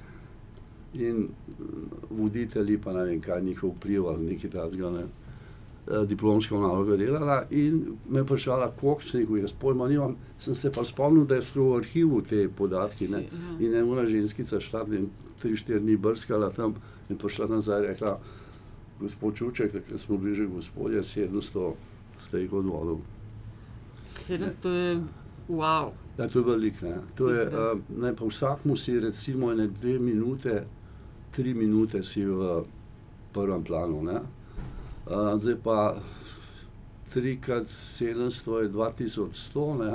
[0.94, 4.90] in mm, voditelji, pa ne vem, kaj njihov vpliv ali nekaj takega.
[4.92, 5.06] Ne.
[5.88, 10.16] eh, Diplomsko nalogo delala in me vprašala, koliko se jih jaz pojma nimam.
[10.40, 13.08] Sem se pa spomnil, da so v arhivu te podatki.
[13.08, 13.24] Ne.
[13.60, 15.10] In ena ženskica šla, ne vem,
[15.42, 16.76] tri, štiri dni brskala tam
[17.10, 18.20] in prišla nazaj in rekla,
[19.00, 21.74] gospod Čuček, takrat smo bili že gospodje, 700
[22.28, 22.98] ste jih odvodil.
[24.10, 25.02] 700 je,
[25.50, 25.92] wow.
[26.18, 26.86] Ja, to je veliko.
[26.86, 26.96] Ne.
[27.16, 30.66] To je, uh, ne, pa vsakmu si recimo ene dve minute,
[31.32, 32.64] tri minute si v
[33.34, 34.04] prvem planu.
[34.04, 34.20] Ne.
[35.06, 35.96] Uh, zdaj pa
[37.14, 39.94] 3 krat 700 je 2100, ne.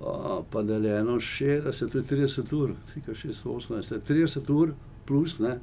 [0.00, 4.74] Uh, pa deljeno 60, to je 30 ur, 3 krat 618, 30 ur
[5.06, 5.58] plus, ne.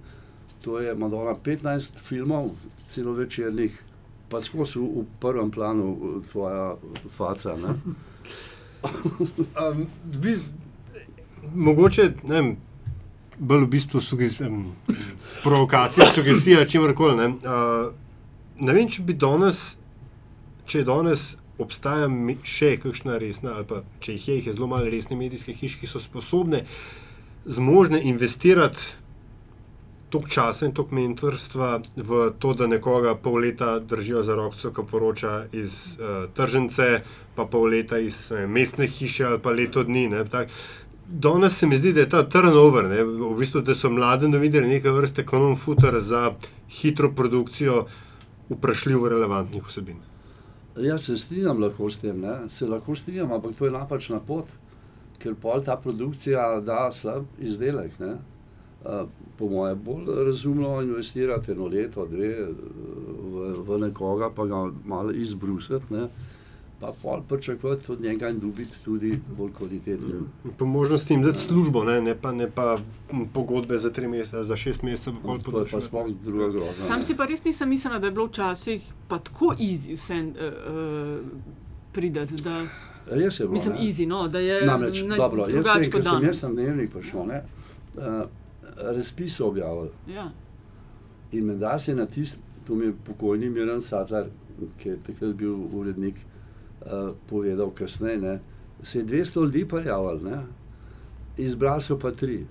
[0.61, 2.51] To je Madonna 15 filmov,
[2.87, 3.83] celovečernih,
[4.29, 6.75] pa skozi v, v prvem planu uh, tvoja
[7.17, 7.55] faca.
[8.83, 9.87] Um,
[10.23, 10.35] bi,
[11.55, 12.57] mogoče, ne vem,
[13.39, 14.75] bolj v bistvu sugest, um,
[15.43, 17.15] provokacija, sugestija, čemkoli.
[17.17, 17.27] Ne.
[17.39, 17.93] Uh,
[18.59, 19.77] ne vem, če bi danes,
[20.67, 22.07] če danes obstaja
[22.43, 25.79] še kakšna resna, ali pa če jih je, jih je zelo malo resne medijske hiše,
[25.79, 26.65] ki so sposobne,
[27.47, 28.99] zmožne investirati
[30.09, 34.83] toliko časa in toliko mentorstva v to, da nekoga pol leta držijo za roko, ko
[34.83, 37.01] poroča iz uh, tržnice,
[37.35, 40.07] pa pol leta iz uh, mestne hiše ali pa leto dni.
[40.09, 40.49] Ne, tak,
[41.11, 44.75] Danes se mi zdi, da je ta turnover, ne, v bistvu, da so mladi novinarji
[44.75, 46.35] neke vrste kanon futer za
[46.69, 47.85] hitro produkcijo
[48.49, 49.97] vprašljivo relevantnih vsebin.
[50.77, 52.35] Ja, se strinjam lahko s tem, ne?
[52.49, 54.45] se lahko strinjam, ampak to je napačna pot,
[55.17, 57.97] ker pol ta produkcija da slab izdelek.
[57.99, 58.13] Ne?
[59.37, 62.47] Po mojem, bolj razumno investirati eno leto, dve
[63.33, 66.07] v, v nekoga, pa ga malo izbrusiti, ne?
[66.79, 70.09] pa pol pričakovati od njega in dobiti tudi bolj kvalitetno.
[70.57, 72.77] Po možnosti jim dati službo, ne, ne, pa, ne pa
[73.33, 75.13] pogodbe za tri mesece, za šest mesecev.
[75.51, 76.81] To je pa sploh druga groza.
[76.87, 81.25] Sam si pa res nisem mislila, da je bilo včasih pa tako easy vse uh,
[81.93, 82.35] prideti.
[82.43, 82.67] Da...
[83.11, 83.53] Res je bilo.
[83.53, 83.79] Mislim, ne.
[83.81, 87.43] easy, no, da je Namreč, na- dobro, jaz ker sem jaz na dnevnik prišel, ne,
[87.97, 88.03] uh,
[88.81, 90.31] razpis so objavili Ja.
[91.31, 94.25] in med da se je na tisti, to mi je pokojni Miran Satar,
[94.77, 96.15] ki je takrat bil urednik,
[96.81, 98.39] uh, povedal kasneje, ne,
[98.83, 100.41] se je 200 ljudi prijavili, ne,
[101.37, 102.45] izbrali so pa tri.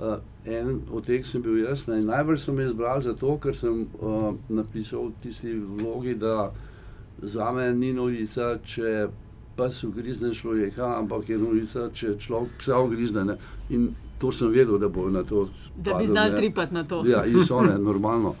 [0.00, 3.86] Uh, en od teh sem bil jaz, ne, najbolj so me izbrali zato, ker sem
[4.00, 6.52] uh, napisal v tisti vlogi, da
[7.22, 9.08] za me ni novica, če
[9.56, 13.24] pes ugrizne človeka, ampak je novica, če človek psa ugrizne.
[13.24, 13.36] Ne.
[13.70, 15.48] In to sem vedel, da bo na to.
[15.76, 16.30] Da bi ne.
[16.32, 17.02] tripati na to.
[17.06, 18.34] Ja, in so ne, normalno.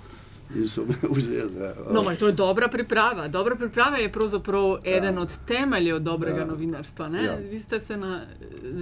[0.52, 1.50] In so me vzeli.
[1.52, 1.72] Ne.
[1.90, 3.28] No, to je dobra priprava.
[3.28, 5.20] Dobra priprava je pravzaprav eden Ja.
[5.20, 6.44] od temeljev dobrega Ja.
[6.46, 7.08] novinarstva.
[7.08, 7.24] ne?
[7.24, 7.34] Ja.
[7.36, 8.26] Vi ste se na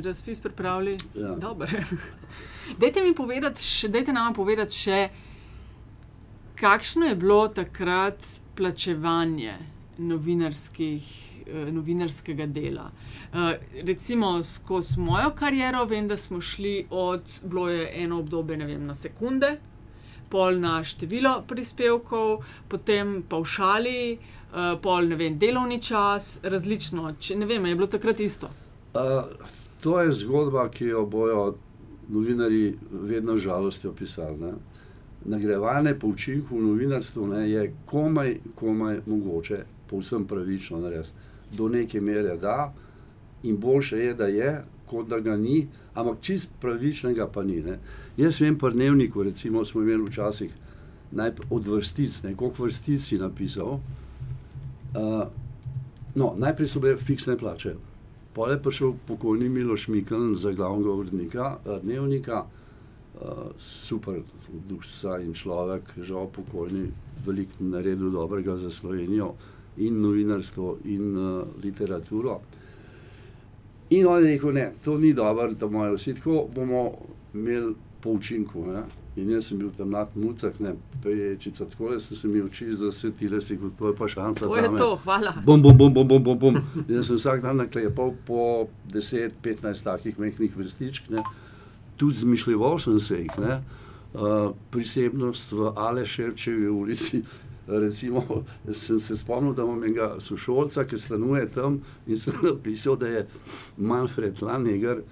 [0.02, 0.98] razpis pripravili.
[1.14, 1.34] Ja.
[1.34, 1.66] Dobro.
[2.80, 5.08] Dajte mi povedati, še, dajte nam povedati še,
[6.54, 9.54] kakšno je bilo takrat plačevanje
[9.98, 11.27] novinarskih.
[11.48, 12.90] Eh, Novinarskega dela.
[13.32, 13.38] Uh,
[13.86, 18.86] recimo, skozi mojo kariero vem, da smo šli od, bilo je eno obdobje, ne vem,
[18.86, 19.56] na sekunde,
[20.28, 27.14] pol na število prispevkov, potem paušali, uh, pol ne vem, delovni čas, različno.
[27.20, 28.50] Če, ne vem, je bilo takrat isto.
[28.94, 29.24] Uh,
[29.82, 31.54] to je zgodba, ki jo bojo
[32.08, 34.38] novinari vedno z žalostjo pisali.
[34.38, 34.52] Ne.
[35.24, 41.27] Nagrajevanje po učinku v novinarstvu ne, je komaj, komaj mogoče, povsem pravično narediti.
[41.56, 42.72] Do neke mere da,
[43.42, 47.60] in boljše je, da je, kot da ga ni, ampak čist pravičnega pa ni.
[47.62, 47.78] Ne.
[48.16, 50.52] Jaz vem, pri dnevniku, recimo, smo imeli včasih
[51.50, 53.80] od vrstic, koliko vrstic si napisal.
[54.96, 55.24] Uh,
[56.14, 57.74] no, najprej so bile fiksne plače.
[58.34, 64.20] Pol je prišel pokojni Miloš Mikl za glavnega urednika dnevnika, uh, super
[64.68, 66.88] dušca in človek, žal pokojni,
[67.26, 69.34] veliko naredil dobrega za Slovenijo
[69.78, 72.40] in novinarstvo in uh, literaturo.
[73.90, 76.92] In on je rekel, ne, to ni dobro, da imajo vsi tako, bomo
[77.34, 78.66] imeli po učinku.
[78.66, 78.82] Ne?
[79.16, 82.68] In jaz sem bil tam mlad mucak, ne, peječica, tako da so se mi oči
[82.76, 85.32] zasvetile, si kot to je pa šansa To je to, hvala.
[85.46, 86.60] Bum, bum, bum, bum, bum, bum, bum.
[86.88, 91.24] Jaz sem vsak dan naklepal po 10-15 takih mehkih vrstičk, ne.
[91.96, 93.38] tudi zmišljeval sem se jih.
[93.42, 93.60] Ne.
[94.14, 97.22] Uh, prisebnost v Aleševčevi ulici.
[97.68, 98.24] Recimo,
[98.72, 103.26] sem se spomnil, da imam enega sošolca, ki stanuje tam in sem napisal, da je
[103.76, 105.02] Manfred Lanegar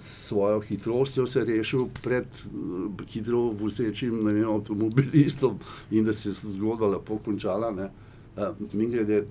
[0.00, 5.58] s svojo hitrostjo se rešil pred eh, hitro vozečim vem, avtomobilistom
[5.90, 7.70] in da se je zgodba lepo končala.
[7.70, 7.90] ne.
[8.36, 9.24] Uh, Mimogrede,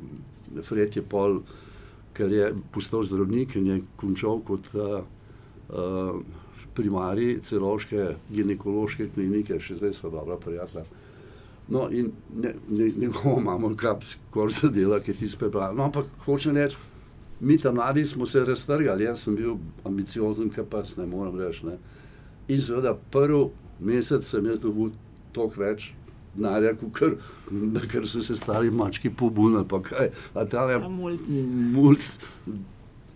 [0.64, 1.40] Fred je pol,
[2.14, 5.00] ker je postal zdravnik in je končal kot uh,
[5.70, 6.20] uh,
[6.76, 10.84] primarij celoške ginekološke klinike, še zdaj so dobra prijatelja.
[11.70, 15.72] No, in ne, ne, njegovo imamo kap skoraj zadela, ki ti spebra.
[15.72, 16.78] No, ampak hočem reči,
[17.40, 21.66] mi tam mladi smo se raztrgali, jaz sem bil ambiciozen, kar pa ne morem reči.
[21.66, 21.78] Ne.
[22.48, 23.46] In seveda prvi
[23.80, 24.90] mesec sem jaz dobil
[25.34, 25.92] toliko več
[26.34, 27.16] denarja, kar,
[27.92, 30.12] ker so se stari mački pobunili, pa kaj.
[30.34, 32.10] A ta je mulc.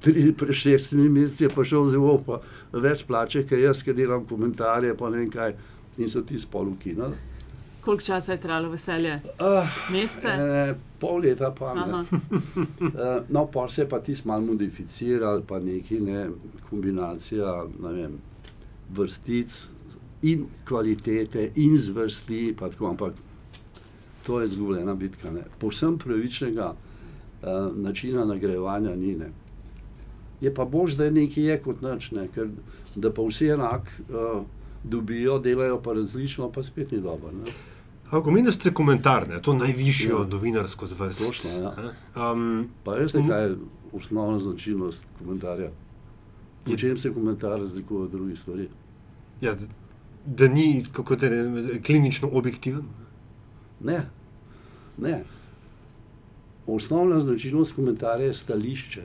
[0.03, 2.41] Tri, pred šestimi meseci je pa šel zelo pa
[2.73, 5.55] več plače, ker jaz, ki delam komentarje, pa ne vem kaj,
[5.97, 7.15] in so ti spol ukinili.
[7.85, 9.21] Koliko časa je trajalo veselje?
[9.39, 10.27] Uh, Mesece?
[10.27, 11.81] e, pol leta pa ne.
[11.83, 12.05] Uh,
[13.35, 16.29] no, pa se je pa tisto malo modificiral, pa neki ne,
[16.69, 18.17] kombinacija ne vem,
[18.89, 19.67] vrstic
[20.21, 23.13] in kvalitete in zvrsti, pa tako, ampak
[24.25, 25.31] to je izgubljena bitka.
[25.31, 25.43] Ne.
[25.59, 29.15] Povsem pravičnega uh, načina nagrajevanja ni.
[29.15, 29.29] Ne.
[30.41, 32.47] Je pa bož, da je nekaj je kot nič, ne, ker
[32.95, 34.41] da pa vsi enak uh,
[34.83, 37.31] dobijo, delajo pa različno, pa spet ni dobro.
[37.31, 37.72] ne.
[38.13, 40.27] Ampak omenili ste komentar, ne, to najvišjo Ja.
[40.27, 41.19] novinarsko zvrst.
[41.19, 41.73] Točno, ja.
[42.23, 43.55] Um, Pa veste, kaj je
[43.91, 45.69] osnovna značilnost komentarja?
[46.63, 48.67] Po čem se komentar razlikuje od drugih stvari?
[49.41, 49.65] ja, d-
[50.27, 52.83] da ni kako te, ne, klinično objektiven.
[53.81, 54.05] Ne,
[54.97, 55.23] ne.
[56.67, 59.03] Osnovna značilnost komentarja je stališče.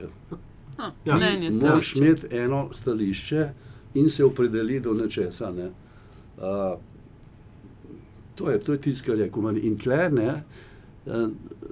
[0.77, 1.15] No, Ja.
[1.15, 1.99] mnenje Moraš stališče.
[1.99, 3.49] imeti eno stališče
[3.93, 5.51] in se opredeliti do nečesa.
[5.51, 5.65] Ne.
[6.37, 6.79] Uh,
[8.39, 9.57] to je, to je tisto, kar je kuman.
[9.57, 10.29] In tle ne,
[11.05, 11.27] uh,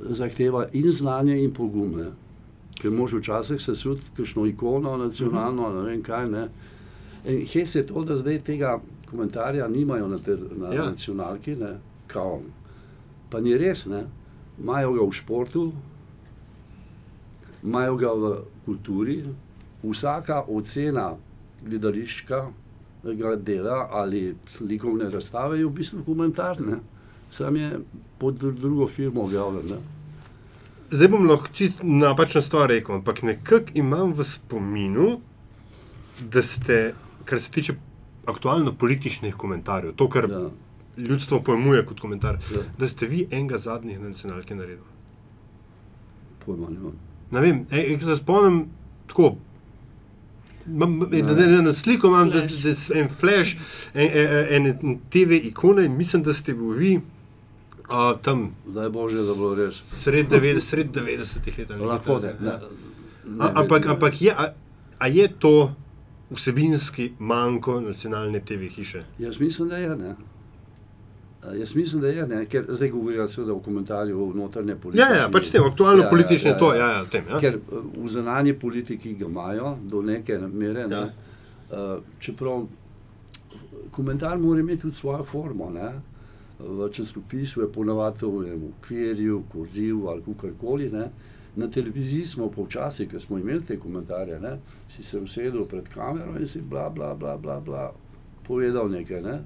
[0.10, 1.96] zahteva in znanje, in pogum.
[1.96, 2.10] Ne.
[2.78, 6.28] Ker moš včasih sesuditi kakšno ikono, nacionalno, ne vem kaj.
[6.30, 6.44] Ne.
[7.26, 8.78] In Hes je to, da zdaj tega
[9.08, 10.74] komentarja nimajo na, te, na Ja.
[10.74, 10.90] ja.
[10.90, 11.78] nacionalki, ne,
[12.08, 12.42] kao.
[13.30, 14.04] Pa ni res, ne.
[14.60, 15.66] Imajo ga v športu,
[17.64, 19.22] imajo ga v kulturi,
[19.84, 21.14] vsaka ocena
[21.64, 22.48] gledališka
[23.38, 26.62] dela ali slikovne razstave je v bistvu komentar.
[26.62, 26.78] Ne.
[27.32, 27.80] Sam je
[28.18, 29.78] pod dr- drugo firmo objavljen.
[30.92, 35.20] Zdaj bom lahko čist napačno stvar rekel, ampak nekako imam v spominu,
[36.32, 36.94] da ste,
[37.26, 37.74] kar se tiče
[38.26, 40.50] aktualno političnih komentarjev, to, kar ja.
[40.98, 42.62] Ljudstvo pojmuje kot komentar, Ja.
[42.80, 44.88] da ste vi enega zadnjih na nacionalki naredili.
[46.46, 46.94] Pojma nimam.
[47.32, 48.66] Ne vem, e, e, se spomnim
[49.08, 49.36] tako.
[50.68, 51.22] Ne.
[51.22, 52.64] Da, da, na sliko imam da, Flash.
[52.64, 53.56] da, da, en flash,
[53.94, 54.10] en,
[54.50, 56.96] en, en TV ikone in mislim, da ste bili vi
[57.90, 59.82] uh, tam Zdaj bože, da bo res.
[60.00, 61.80] sred 90, sred 90 let.
[61.82, 62.34] Lahko da.
[62.40, 62.52] Ne,
[63.40, 64.54] A, ampak, ampak je, a,
[65.00, 65.74] a je to
[66.30, 69.04] vsebinski manjko nacionalne TV hiše?
[69.20, 69.96] Jaz mislim, da je.
[69.96, 70.16] Ne.
[71.54, 75.02] Jaz mislim, da je, ne, ker zdaj govorijo seveda o komentarju o notranje politike.
[75.10, 77.40] Ja, ja, pač tem, aktualno politično je to, ja, ja, tem, ja.
[77.40, 81.10] Ker eh, v zunanji politiki ga imajo do neke mere, ne, Ja.
[81.72, 82.66] uh, čeprav
[83.92, 85.70] komentar mora imeti tudi svojo formo.
[85.70, 85.92] Ne.
[86.60, 90.90] V časopisu je ponavadi v okvirju, kurziv ali kakorkoli.
[90.90, 91.10] ne.
[91.56, 94.58] Na televiziji smo počasi, ker smo imeli te komentarje, ne,
[94.90, 97.92] si se usedel pred kamero in si bla, bla, bla, bla, bla
[98.48, 99.22] povedal nekaj.
[99.22, 99.40] Ne.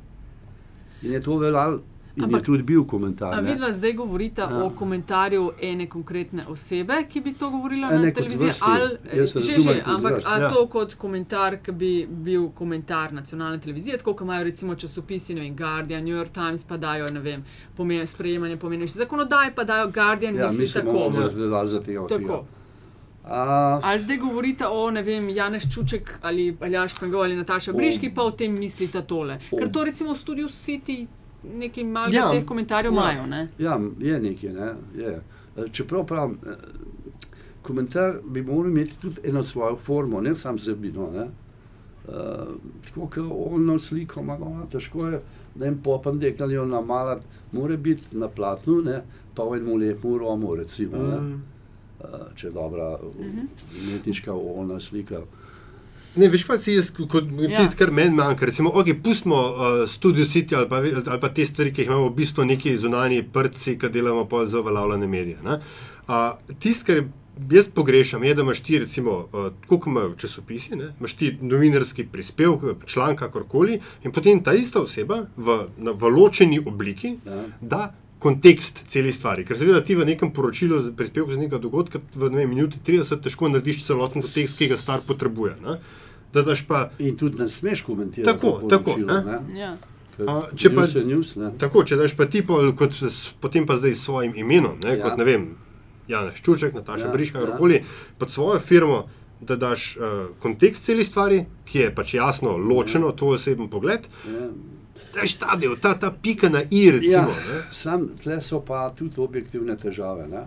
[1.01, 1.79] In je to veljalo,
[2.13, 3.35] in Ampak- je tudi bil komentar.
[3.35, 3.41] Ne.
[3.43, 4.57] vidva zdaj govorita Ja.
[4.57, 9.61] o komentarju ene konkretne osebe, ki bi to govorila A na televiziji, ali že, razumem
[9.61, 10.27] že, kot ampak zvrst.
[10.27, 10.49] a Ja.
[10.49, 15.41] to kot komentar, ki bi bil komentar nacionalne televizije, tako kot imajo recimo časopisi, ne
[15.41, 17.43] vem, Guardian, New York Times, pa dajo, ne vem,
[17.73, 21.11] pomen, sprejemanje pomeneš zakonodaj, pa dajo Guardian, Ja, misli mi tako.
[21.17, 22.07] razgledali za tega.
[22.07, 22.45] Tako.
[23.23, 28.23] A, Ali zdaj govorite o, vem, Janeš Čuček ali Aljaš Pengov ali Nataša Briški, pa
[28.23, 29.39] o tem mislite tole.
[29.51, 31.07] Ker to recimo v studiu City
[31.43, 32.31] nekaj malega Ja.
[32.31, 32.99] teh komentarjev Ja.
[32.99, 33.47] imajo, ne?
[33.59, 34.53] ja, je nekaj.
[34.53, 34.73] Ne?
[34.95, 35.21] Je.
[35.57, 36.55] E, Čeprav pravim, e,
[37.61, 41.11] komentar bi moral imeti tudi eno svojo formo, ne samo zebino.
[41.11, 41.27] Ne?
[42.07, 42.13] Uh,
[42.85, 43.17] tako kot
[43.53, 45.19] ono sliko ima, no, težko je,
[45.55, 49.01] da jim popam dek ali jo namalati, mora biti na platnu, ne?
[49.35, 51.19] pa v enem lepem romu, recimo, ne?
[51.21, 51.43] Mm.
[51.99, 52.97] uh, če je dobra
[53.85, 55.21] umetniška olna slika.
[56.15, 57.55] Ne, veš, kaj si jaz, kot Ja.
[57.55, 58.45] tisto, kar meni manjka.
[58.45, 59.55] Recimo, ok, pustimo uh,
[59.89, 63.23] Studio City ali pa, ali pa te stvari, ki jih imamo v bistvu neki zunanji
[63.23, 65.37] prci, ki delamo pa za uveljavljene medije.
[65.41, 65.55] Uh,
[66.59, 67.03] tisto, kar
[67.49, 71.37] jaz pogrešam, je, da imaš ti, recimo, uh, tako kot imajo časopisi, ne, imaš ti
[71.41, 77.43] novinarski prispevek, članek, kakorkoli, in potem ta ista oseba v, na, v ločeni obliki Ja.
[77.61, 79.45] da kontekst celi stvari.
[79.45, 83.23] Ker seveda ti v nekem poročilu, prispevku z nekega dogodka, v ne vem, minuti 30
[83.23, 85.55] težko narediš celoten kontekst, ki ga star potrebuje.
[85.63, 85.79] Ne?
[86.33, 86.89] Da daš pa.
[86.99, 88.31] In tudi ne smeš komentirati.
[88.31, 89.21] Tako, tako, ne?
[89.23, 89.59] ne?
[89.59, 89.77] Ja.
[90.21, 91.51] A, če pa- news je news, ne?
[91.57, 94.97] Tako, če daš pa ti pol, kot s, potem pa zdaj s svojim imenom, ne,
[94.97, 95.01] Ja.
[95.01, 95.47] kot ne vem,
[96.07, 97.45] Janeš Čuček, Nataša Ja, ja, Briška, ja.
[97.45, 97.81] karkoli,
[98.17, 99.07] pod svojo firmo,
[99.41, 100.03] da daš uh,
[100.37, 103.15] kontekst celi stvari, ki je pač jasno ločeno, Ja.
[103.15, 104.05] tvoj oseben pogled.
[104.27, 104.49] Ja.
[105.13, 107.31] Daš ta del, ta, ta pika na i, recimo.
[107.31, 107.63] Ja, Ja.
[107.71, 110.27] sam tle so pa tudi objektivne težave.
[110.27, 110.45] Ne?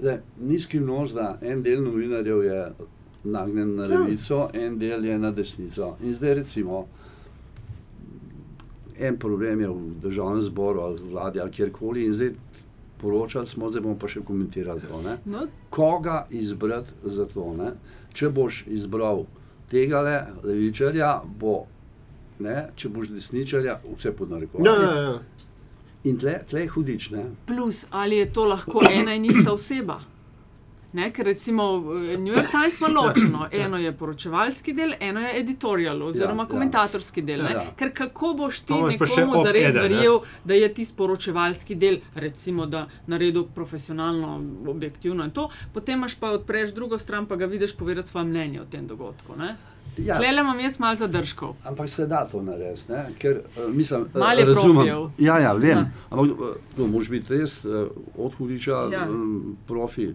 [0.00, 2.62] Zdaj, ni skrivnost, da en del novinarjev je
[3.24, 3.98] nagnjen na Ja.
[3.98, 5.96] levico, en del je na desnico.
[6.02, 6.86] In zdaj recimo,
[8.96, 12.30] en problem je v državnem zboru ali v vladi ali kjerkoli in zdaj
[12.98, 15.02] poročali smo, zdaj bomo pa še komentirali to.
[15.02, 15.16] Ne?
[15.24, 17.54] No, Koga izbrati za to?
[17.54, 17.72] Ne?
[18.12, 19.24] Če boš izbral
[19.68, 20.00] tega
[20.44, 21.66] levičarja, bo,
[22.38, 22.68] ne?
[22.76, 24.82] če boš desničarja, vse pod narekovajem.
[24.82, 25.18] Ja, ja, ja.
[26.04, 27.24] In tle, tle je hudič, ne?
[27.46, 29.98] plus ali je to lahko ena in ista oseba.
[30.94, 31.64] Ne, ker recimo
[32.04, 33.48] eh, New York Times ima ločeno.
[33.64, 36.50] Eno je poročevalski del, eno je editorial oziroma Ja, ja.
[36.50, 37.42] komentatorski del.
[37.42, 37.50] ne.
[37.52, 37.64] Ja.
[37.76, 43.44] Ker kako boš ti nekomu zares verjel, da je ti sporočevalski del, recimo, da naredil
[43.44, 44.36] profesionalno,
[44.68, 48.60] objektivno in to, potem imaš pa odpreš drugo stran, pa ga vidiš povedati svoje mnenje
[48.60, 49.36] o tem dogodku.
[49.36, 49.56] Ne.
[49.96, 51.54] Ja, Klele imam jaz malo zadržkov.
[51.64, 54.74] ampak se da to narediti, ker uh, mislim, eh, Malo je razumem.
[54.76, 55.10] profijev.
[55.18, 55.68] Ja, ja, vem.
[55.68, 55.76] Ja.
[55.76, 55.90] Ja.
[56.10, 56.30] Ampak
[56.76, 57.86] to moraš biti res uh,
[58.16, 58.88] od hudiča Ja.
[58.92, 59.08] ja.
[59.66, 60.08] profi,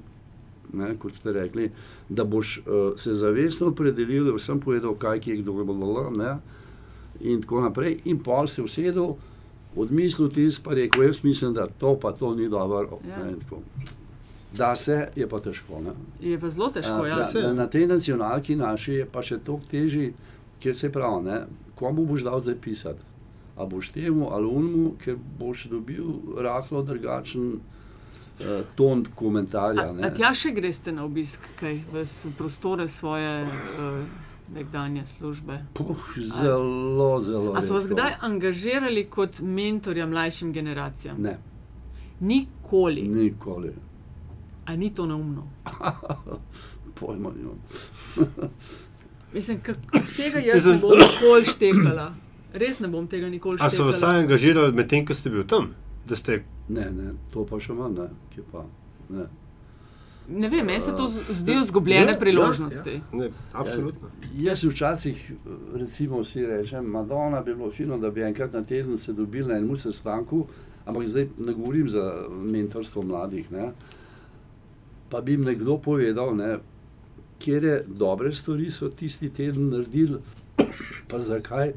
[0.74, 1.72] ne, kot ste rekli,
[2.09, 5.53] da boš uh, se zavestno opredelil, da sem povedal, kaj je kdo
[6.17, 6.38] ne,
[7.20, 7.99] in tako naprej.
[8.05, 9.13] In pol se usedel,
[9.76, 12.99] odmislil tisto, pa rekel, jaz mislim, da to pa to ni dobro.
[13.09, 13.24] Ja.
[13.24, 13.61] Ne, in.
[14.57, 15.82] Da se je pa težko.
[15.82, 15.91] Ne?
[16.22, 17.03] Je pa zelo težko.
[17.03, 17.17] A, Ja.
[17.17, 20.13] na, na, na tej nacionalki naši je pa še toliko težji,
[20.59, 21.41] ker se pravi, ne,
[21.76, 23.05] komu boš dal zdaj pisati.
[23.57, 26.03] A boš temu ali unmu, ker boš dobil
[26.38, 27.59] rahlo drugačen
[28.39, 29.89] uh, ton komentarja.
[29.89, 30.03] A, ne.
[30.07, 32.03] a tja še greste na obisk, kaj v
[32.37, 34.01] prostore svoje uh,
[34.53, 35.59] nekdanje službe?
[35.73, 37.53] Puh, zelo, zelo.
[37.53, 41.21] A so vas kdaj angažirali kot mentorja mlajšim generacijam?
[41.21, 41.37] Ne,
[42.19, 43.01] Nikoli.
[43.07, 43.73] nikoli.
[44.65, 45.47] A ni to neumno?
[46.99, 47.59] Pojma nimam.
[49.33, 49.61] Mislim,
[50.17, 52.13] tega jaz ne bom nikoli štekala.
[52.53, 54.19] Res ne bom tega nikoli A so vas štekala.
[54.19, 55.71] angažirali medtem, ko ste bili tam?
[56.09, 58.65] Da ste Ne, ne, to pa še manj, ne, kje pa.
[59.09, 59.26] Ne.
[60.32, 62.89] Ne vem, meni se to z- zdijo izgubljene Ja, priložnosti.
[62.91, 63.20] Ja, ja.
[63.20, 64.09] Ne, absolutno.
[64.36, 65.32] Jaz včasih,
[65.74, 69.57] recimo, si rečem, Madonna bi bilo fino, da bi enkrat na teden se dobili na
[69.57, 70.43] enem sestanku,
[70.86, 73.51] ampak zdaj ne govorim za mentorstvo mladih.
[73.51, 73.72] Ne?
[75.09, 76.59] Pa bi jim nekdo povedal, ne,
[77.39, 80.20] kje dobre stvari so tisti teden naredili,
[81.07, 81.74] pa zakaj,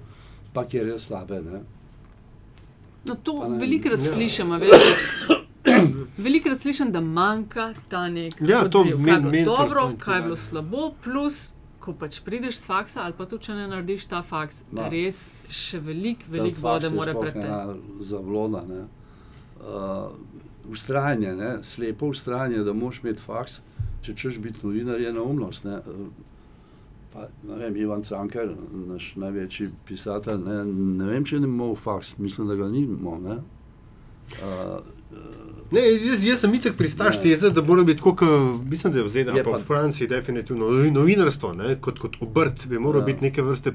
[0.52, 1.40] pa kje je slabe.
[1.42, 1.62] Ne?
[3.04, 4.12] No, to ne- velikokrat Ja.
[4.12, 4.50] slišim.
[6.18, 9.88] Velikokrat slišim, da manjka ta nek Ja, to odziv, kaj je men- bilo dobro, kaj
[9.88, 13.68] je tako bilo slabo, plus, ko pač prideš z faksa ali pa tudi, če ne
[13.68, 14.88] narediš ta faks, No.
[14.88, 15.18] res
[15.50, 17.38] še veliko, veliko vode mora preteči.
[17.40, 18.62] ena Zavloda.
[18.64, 18.82] Ne?
[19.58, 20.10] Uh,
[20.68, 21.58] ustrajanje, ne?
[21.62, 23.60] slepo ustrajanje, da moš imeti faks,
[24.02, 25.64] če češ biti novinar, je neumnost.
[25.64, 25.76] Ne?
[25.76, 25.82] Uh,
[27.12, 28.48] Pa, ne vem, Ivan Cankar,
[28.86, 30.64] naš največji pisatelj, ne,
[30.96, 33.18] ne vem, če ne imamo faks, mislim, da ga nimamo.
[33.20, 33.36] Ne?
[34.32, 34.80] Uh,
[35.70, 38.20] Ne, jaz, jaz sem itek pristaš teze, da mora biti kot,
[38.62, 42.16] mislim, da je v ZDA, Je pa v Franciji, definitivno novi- novinarstvo, ne, kot, kot
[42.20, 43.06] obrt, bi moral Ja.
[43.06, 43.72] biti neke vrste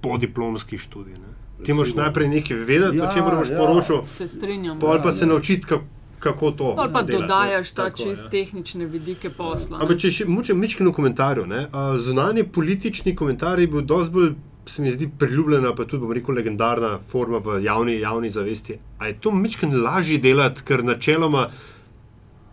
[0.00, 1.12] podiplomski študij.
[1.14, 1.32] Ne.
[1.64, 3.58] Ti moraš najprej nekaj vedeti, ja, Ja, o čem boš ja.
[3.58, 4.78] poročal, Se strinjam.
[4.78, 5.32] pol pa Ja, se ne.
[5.32, 5.84] naučiti, kako,
[6.22, 6.70] kako to.
[6.76, 7.18] Pol pa delati, ne.
[7.18, 8.30] dodajaš ta Tako, čist ja.
[8.30, 9.78] tehnične vidike posla.
[9.78, 9.82] ne.
[9.82, 14.32] Ampak če še mučem mičkino komentarju, ne, a, zunanji politični komentar je bil dosti bolj,
[14.66, 18.78] se mi zdi, priljubljena, pa tudi, bom rekel, legendarna forma v javni, javni zavesti.
[18.98, 21.48] A je to mičkin lažje delati, ker načeloma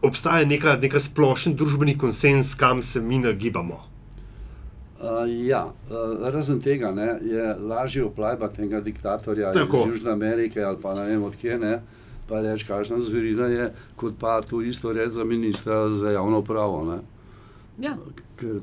[0.02, 3.84] obstaja neka, neka splošen družbeni konsens, kam se mi nagibamo.
[5.00, 9.86] Uh, ja, uh, razen tega ne, je lažje oplajbati enega diktatorja Tako.
[9.86, 11.80] iz Južne Amerike ali pa ne vem odkje, ne,
[12.30, 16.86] pa reči, kakšna zverina je, kot pa to isto reči za ministra za javno upravo.
[16.86, 17.00] Ne.
[17.82, 17.98] Ja.
[18.38, 18.62] Ker,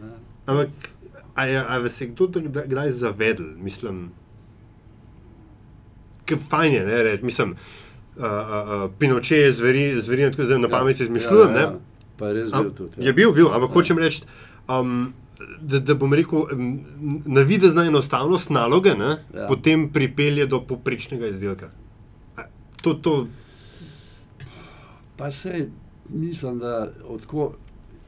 [0.00, 0.12] ne,
[0.46, 0.68] Ampak,
[1.34, 2.26] a je, a vas je kdo
[2.66, 4.10] kdaj, zavedel, mislim,
[6.26, 10.58] kaj fajn je, ne, reči, mislim, uh, uh, uh, Pinoče je zveri, zverina, tako zdaj
[10.58, 11.62] na pamet izmišljujem, ja, ne.
[11.62, 11.72] ja,
[12.16, 13.06] pa je res bil tudi.
[13.06, 14.26] Je bil, bil, ampak hočem reči,
[14.66, 15.12] um,
[15.60, 16.78] da, da bom rekel, um,
[17.26, 19.42] navidezna enostavnost naloge ne, ja.
[19.42, 19.48] Ja.
[19.48, 21.70] potem pripelje do poprečnega izdelka.
[22.86, 23.26] To, to,
[25.16, 25.68] Pa se
[26.08, 27.54] mislim, da odko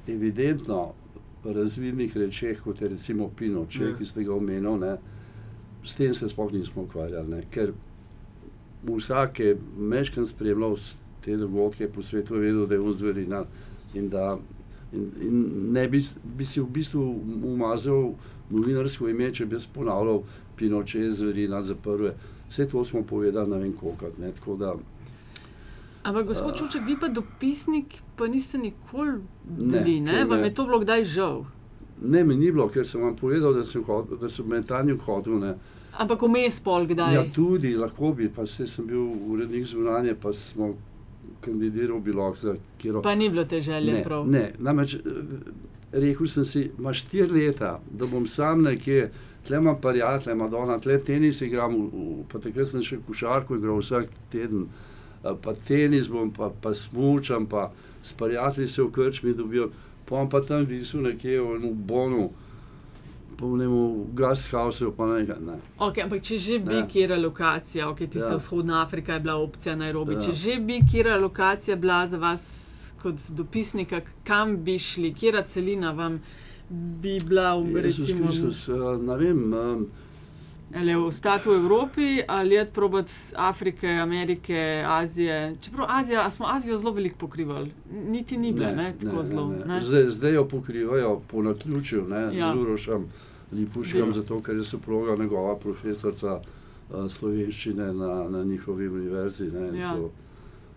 [0.09, 0.93] evidentno
[1.45, 3.89] razvidnih rečeh, kot je recimo Pinoče, Ja.
[3.89, 3.97] ja.
[3.97, 4.97] ki ste ga omenili, ne,
[5.87, 7.29] s tem se sploh nismo ukvarjali.
[7.29, 7.73] Ne, ker
[8.87, 10.77] vsak je meškan spremljal
[11.25, 13.45] te dogodke po svetu, vedel, da je on zverina
[13.95, 14.39] in da
[14.93, 16.03] in, in ne bi,
[16.39, 17.03] bi si v bistvu
[17.45, 18.13] umazal
[18.51, 20.23] novinarsko ime, če bi jaz ponavljal
[20.57, 22.15] Pinoče zverina za prve.
[22.51, 24.07] Vse to smo povedali, ne vem koliko.
[24.19, 24.75] Ne, tako da
[26.03, 27.85] Ampak, gospod Čuček, vi pa dopisnik,
[28.17, 30.13] pa niste nikoli bili, ne?
[30.13, 30.47] ker Vam ne.
[30.47, 31.43] je to bilo kdaj žal?
[32.03, 34.99] Ne, mi ni bilo, ker sem vam povedal, da sem, hodil, da sem med tanjem
[34.99, 35.39] hodil.
[35.39, 35.55] Ne.
[35.95, 37.15] Ampak vmes pol kdaj?
[37.15, 40.71] Ja, tudi lahko bi, pa se sem bil urednik zunanje, pa smo
[41.41, 44.29] kandidiral bi lahko za kjer Pa ni bilo te želje Ne, prav.
[44.29, 45.01] ne, namreč eh,
[45.93, 49.11] rekel sem si, imaš štiri leta, da bom sam nekje,
[49.49, 53.81] tle imam prijatelje, Madonna, tle tenis igram, v, v, pa takrat sem še košarko igral
[53.81, 54.67] vsak teden,
[55.25, 57.71] eh, pa tenis bom, pa, pa smučam, pa
[58.03, 59.71] s prijatelji se v krčmi dobijo,
[60.09, 62.29] pa pa tam visel nekje v enem bonu,
[63.39, 63.75] pa v enem
[64.19, 65.57] gasthausu, pa nekaj, ne.
[65.79, 66.87] Okay, ampak če že bi Ja.
[66.87, 68.37] kera lokacija, ok, tista ja.
[68.37, 68.43] Ja.
[68.43, 70.21] vzhodna Afrika je bila opcija Nairobi, ja.
[70.21, 70.27] Ja.
[70.27, 72.69] če že bi kera lokacija bila za vas
[73.03, 76.21] kot dopisnika, kam bi šli, kera celina vam
[76.71, 79.85] bi bila, v- Jezus Kristus, eh, ne vem, eh,
[80.75, 85.57] ali ostati v Evropi ali je probati z Afrike, Amerike, Azije.
[85.61, 87.71] Čeprav Azija, smo Azijo zelo veliko pokrivali,
[88.07, 89.55] niti ni bila, ne, ne, tako zelo.
[89.67, 92.47] Ne, Zdaj, zdaj jo pokrivajo po naključju, ne, Ja.
[92.49, 93.05] z Urošem
[93.53, 96.41] Lipuškem, zato ker je soproga njegova profesorica
[96.91, 99.45] uh, slovenščine na, na njihovi univerzi.
[99.47, 99.95] Ne, Ja.
[99.95, 100.11] so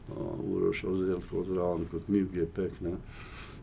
[0.09, 0.15] uh,
[0.47, 2.71] Uroša vzeli tako zraven kot mi GPEK.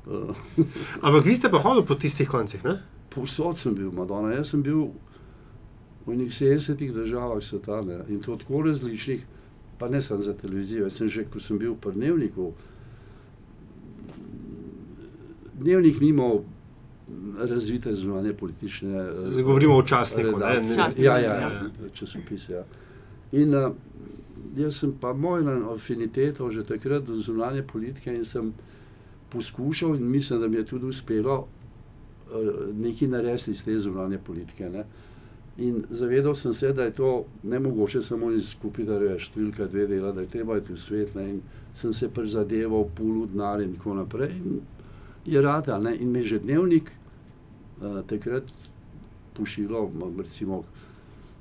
[0.06, 0.30] Uh,
[1.02, 2.78] ampak vi ste pa hodili po tistih koncih, ne?
[3.08, 4.32] povsod sem bil, Madonna.
[4.32, 4.88] Jaz sem bil
[6.04, 9.24] v nekih 70 državah sveta ne, in to tako različnih,
[9.76, 10.84] pa ne samo za televizijo.
[10.84, 12.52] Jaz sem že, ko sem bil v Prnevniku,
[15.54, 16.40] dnevnik ni imel
[17.40, 18.98] razvite zunanje politične.
[18.98, 20.38] eh, Zdaj govorimo o časniku.
[20.38, 20.68] ne, redakcije.
[20.68, 21.40] ne- Časnik, Ja, ja, ja.
[21.42, 21.88] ja.
[21.90, 22.48] časopis.
[22.48, 22.64] Ja.
[23.32, 23.72] In uh,
[24.56, 28.52] jaz sem pa imel eno afiniteto že takrat do zunanje politike in sem
[29.32, 34.70] poskušal, in mislim, da mi je tudi uspelo, uh, nekaj narediti iz te zunanje politike.
[34.70, 34.84] Ne.
[35.58, 40.12] In zavedal sem se, da je to ne mogoče samo iz skupine, številka dve dela,
[40.12, 41.14] da je treba iti v svet.
[41.14, 41.28] Ne.
[41.30, 41.40] In
[41.74, 44.36] sem se prizadeval, pulu denar in tako naprej.
[44.38, 44.60] In
[45.26, 45.78] je rada.
[45.78, 45.96] Ne.
[45.96, 46.92] In me je že dnevnik
[47.82, 48.52] uh, takrat
[49.34, 50.62] pošiljal, m- recimo,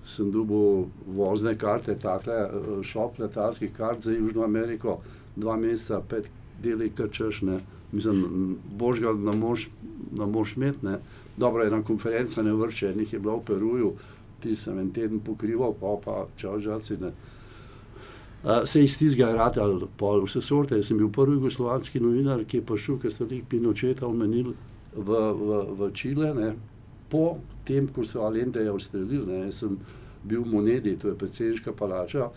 [0.08, 5.00] sem dobil vozne karte, takle, eh, šop letalskih kart za Južno Ameriko,
[5.36, 6.30] dva meseca, pet
[6.64, 7.58] deli krčeš, ne.
[7.92, 9.70] Mislim, boš ga ne moš,
[10.12, 11.00] ne moš imeti, ne.
[11.38, 13.94] Dobro, ena konferenca ne vrče, enih je bila v Peruju,
[14.44, 17.12] ti sem en teden pokrival, pa pa čau žaci, ne.
[18.44, 19.66] Uh, se iz tistega rata,
[19.98, 20.78] pol vse sorte.
[20.78, 24.54] Jaz sem bil prvi jugoslovanski novinar, ki je prišel, ker ste jih Pinočeta omenili
[24.94, 26.52] v, v, v Čile, ne,
[27.10, 29.26] po tem, ko so Alenteja ustrelili.
[29.26, 29.80] Ne, jaz sem
[30.24, 32.30] bil v Monedi, to je predsedniška palača,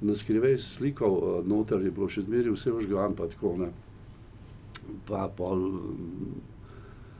[0.00, 3.72] na skrivaj slikal, uh, noter je bilo še zmeraj vse vžgan, pa tako ne.
[5.08, 5.64] Pa pol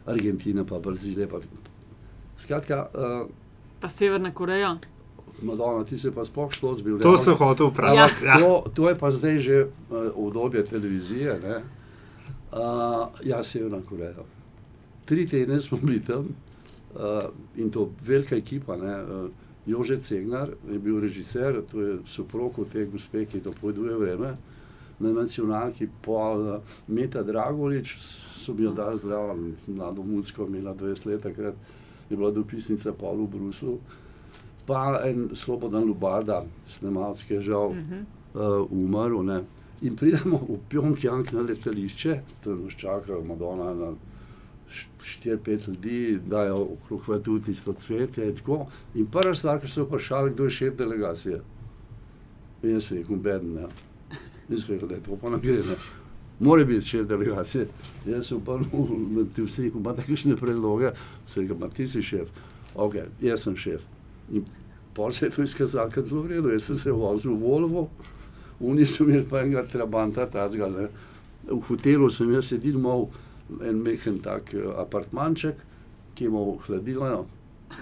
[0.06, 1.28] Argentina, pa Brazilija.
[1.28, 1.40] Pa,
[2.38, 3.30] skratka, uh,
[3.80, 4.78] Pa Severna Koreja.
[5.42, 6.98] Madonna, ti se pa sploh šlo zbil.
[7.00, 8.24] To sem hotel vprašati.
[8.24, 8.38] Ja.
[8.38, 11.40] To, to je pa zdaj že uh, obdobje televizije.
[11.40, 11.56] ne.
[12.52, 14.24] Uh, ja, Severna Koreja.
[15.04, 16.28] Tri tedne smo bili tam
[16.94, 18.76] uh, in to velika ekipa.
[18.76, 19.30] Ne, uh,
[19.66, 24.36] Jože Cegnar je bil režiser, to je soprog od te gospe, ki dopoveduje vreme.
[25.00, 29.36] Na nacionalki pol uh, Meta Dragolič, so mi jo dali zdravo,
[29.66, 31.54] mlado Mucko, imela 20 let, takrat
[32.10, 33.78] je bila dopisnica pol v Bruslu.
[34.66, 39.22] Pa en Slobodan Lubarda, snemalec, ki je žal uh, umrl.
[39.24, 39.40] Ne.
[39.82, 43.94] In pridemo v Pjongjang na letališče, tam nas čakajo Madonna na
[45.02, 48.66] 4-5 ljudi, dajo okrog vrtu tisto cvetje in tako.
[48.94, 51.40] In prva stvar, ki so vprašali, kdo je šef delegacije.
[52.62, 53.89] In jaz sem rekel, beden, ne.
[54.50, 55.76] In sem rekel, da je to pa ne.
[56.40, 57.66] Mora biti šef delegacije.
[58.06, 60.94] Jaz sem obrnil na ti vsi, ko imate kakšne predloge,
[61.26, 62.28] sem rekel, ma ti si šef.
[62.74, 63.84] Ok, jaz sem šef.
[64.32, 64.46] In
[64.94, 66.52] pol se je to izkazalo kot zelo v redu.
[66.54, 67.88] Jaz sem se vozil v Volvo,
[68.60, 70.88] oni so imeli pa enega trabanta, tazga, ne.
[71.50, 73.08] V hotelu sem jaz sedel imel
[73.66, 75.60] en mehen tak eh, apartmanček,
[76.14, 77.26] ki je imel hladilno,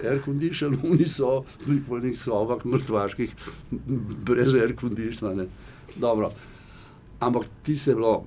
[0.03, 3.35] air condition, oni so bili po enih sobah mrtvaških,
[4.27, 5.47] brez air conditiona.
[5.97, 6.33] Dobro.
[7.21, 8.25] Ampak ti se je bilo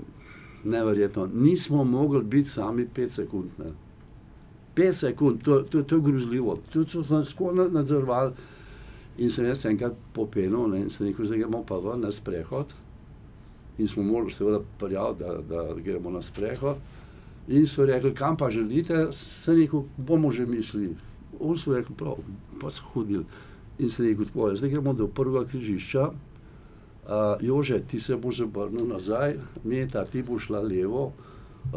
[0.63, 1.29] neverjetno.
[1.33, 3.49] Nismo mogli biti sami pet sekund.
[3.57, 3.71] Ne.
[4.75, 6.57] Pet sekund, to, to, to je grozljivo.
[6.73, 8.33] To so nas na- nadzorovali.
[9.17, 12.71] In sem jaz enkrat popenil ne, in sem rekel, zdaj gremo pa ven na sprehod.
[13.77, 16.77] In smo morali seveda prijaviti, da, da gremo na sprehod.
[17.47, 20.95] In so rekli, kam pa želite, sem rekel, bomo že mislili.
[21.39, 22.23] On so rekli, prav,
[22.61, 23.25] pa so hodili.
[23.79, 26.09] In sem rekel, tako je, zdaj gremo do prvega križišča.
[27.11, 29.33] Uh, Jože, ti se boš obrnil nazaj,
[29.63, 31.11] Meta, ti boš šla levo,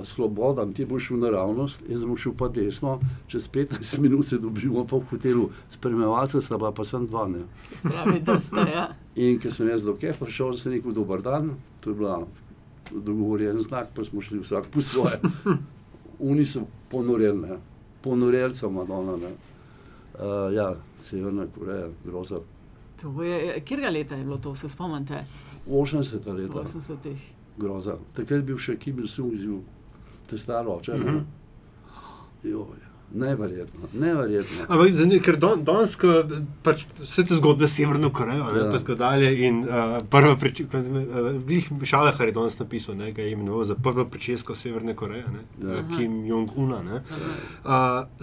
[0.04, 4.86] Slobodan, ti boš šel naravnost, jaz bom šel pa desno, čez 15 minut se dobimo
[4.86, 7.26] pa v hotelu, spremljevalca sta bila pa sem dva.
[7.28, 7.42] Ne.
[7.82, 8.62] Pravi, da ste.
[8.74, 8.86] Ja.
[9.16, 12.22] In ker sem jaz do kje prišel, sem rekel, dober dan, to je bila
[12.94, 15.18] dogovorjen znak, pa smo šli vsak po svoje.
[16.30, 19.16] Oni so ponoreli so Madonna.
[19.16, 19.34] Ne.
[20.14, 22.38] Uh, ja, Severna Koreja, groza.
[23.02, 25.24] To je, kjerga leta je bilo to, se spomnite?
[25.68, 27.22] 80 leta, 80-ih.
[27.56, 27.96] groza.
[28.12, 29.60] Takrat je bil še Kim Il-sung,
[30.26, 30.92] te staro oče.
[30.92, 31.24] Mm.
[32.44, 32.64] -hmm.
[33.14, 34.64] Neverjetno, neverjetno.
[34.68, 36.08] Ampak zanimivo, ker don, danes, ko
[36.62, 38.64] pač vse te zgodbe s Severno Korejo ne, Ja.
[38.64, 39.46] pa tako dalje.
[39.46, 39.68] In uh,
[40.10, 40.80] prva pričeska,
[41.46, 45.68] Glih Šalehar je danes napisal, ne, ga je imenoval za prvo pričesko Severne Koreje, ne,
[45.68, 45.74] Ja.
[45.74, 45.82] ja.
[45.96, 46.82] Kim Jong-una.
[46.82, 47.02] ne.
[47.64, 47.70] Uh,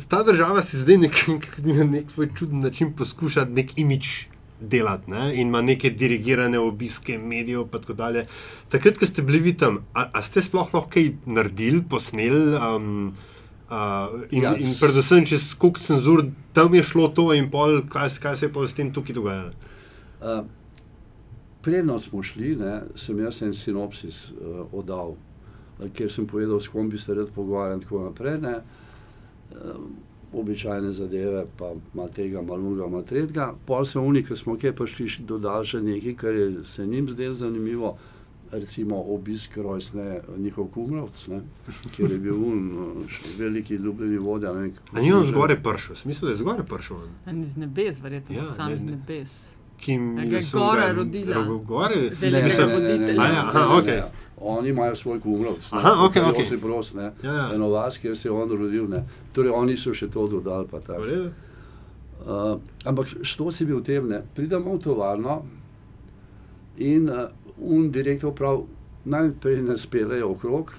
[0.07, 1.15] ta država si zdaj nek,
[1.69, 4.27] na nek svoj čuden način poskuša nek imič
[4.61, 5.33] delati ne?
[5.33, 7.67] in ima neke dirigirane obiske medijev.
[7.71, 8.25] pa tako dalje.
[8.69, 12.55] Takrat, ko ste bili vi tam, a, a ste sploh lahko kaj naredili, posneli?
[12.55, 13.13] Um,
[13.71, 18.17] Uh, in, Ja, in predvsem, če skok cenzur, tam je šlo to in pol, kaj,
[18.19, 19.53] kaj se je pa s tem tukaj dogajalo.
[20.19, 20.41] Uh,
[21.63, 25.15] Predno smo šli, ne, sem jaz en sinopsis uh, oddal,
[25.95, 28.41] kjer sem povedal, s kom bi se rad pogovarjal in tako naprej.
[28.43, 28.57] Ne.
[29.55, 29.87] Uh,
[30.33, 33.53] običajne zadeve, pa malo tega, malo unga, malo tretjega.
[33.65, 37.09] Pol so oni, ki smo kje prišli, še dodali še nekaj, kar je se njim
[37.09, 37.97] zdelo zanimivo.
[38.51, 40.05] Recimo obisk rojstne
[40.37, 41.37] njihov kumrovc, ne,
[41.95, 43.05] kjer je bil un, uh,
[43.37, 44.51] veliki ljubljeni vodja.
[44.53, 46.97] ne, A ni on zgoraj prišel, mislim, da je zgoraj prišel.
[46.97, 47.09] on.
[47.25, 48.91] En iz nebes, verjetno Ja, samih ne, ne.
[48.91, 49.37] nebes.
[49.81, 51.35] Kim A ga je gora rodila.
[51.37, 53.21] ro- Gore, Velikega mislim, voditelja.
[53.21, 54.01] A ja, aha, okej.
[54.37, 55.73] Oni imajo svoj kumrovc.
[55.73, 56.45] Aha, okej, okej.
[56.45, 57.11] Se prost, ne.
[57.23, 57.49] Ja, ja.
[57.53, 59.03] Eno vas, kjer se je on rodil, ne.
[59.33, 60.65] Torej, oni so še to dodali.
[62.21, 64.21] Uh, ampak što si bil v tem, ne?
[64.35, 65.41] pridemo v tovarno
[66.77, 67.15] in uh,
[67.57, 68.61] un direktor prav
[69.05, 70.73] najprej nas pelejo okrog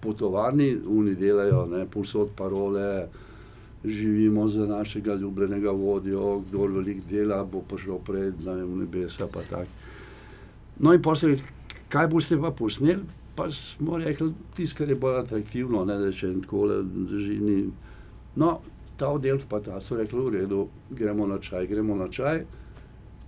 [0.00, 3.08] po tovarni, oni delajo, ne, povsod parole,
[3.84, 7.98] živimo za našega ljubljenega vodjo, kdo veliko dela, bo prišel
[8.44, 9.64] ne vem, v nebesa tako.
[10.78, 11.38] No in posle,
[11.88, 13.02] kaj boste pa posneli?
[13.36, 17.38] Pa smo rekli, tisto, kar je bolj atraktivno, ne, da če tako drži.
[17.38, 17.58] Ni.
[18.36, 18.60] No,
[18.98, 22.42] ta oddelek pa ta so rekli, v redu, gremo na čaj, gremo na čaj.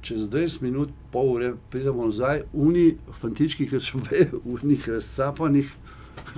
[0.02, 5.70] Čez 20 minut, pol ure, pridemo nazaj, uni fantički, ki so bili v njih razcapanih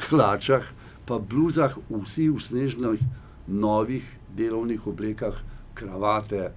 [0.09, 0.67] hlačah,
[1.07, 3.05] pa bluzah, vsi v snežnih,
[3.47, 5.35] novih delovnih oblekah,
[5.75, 6.51] kravate.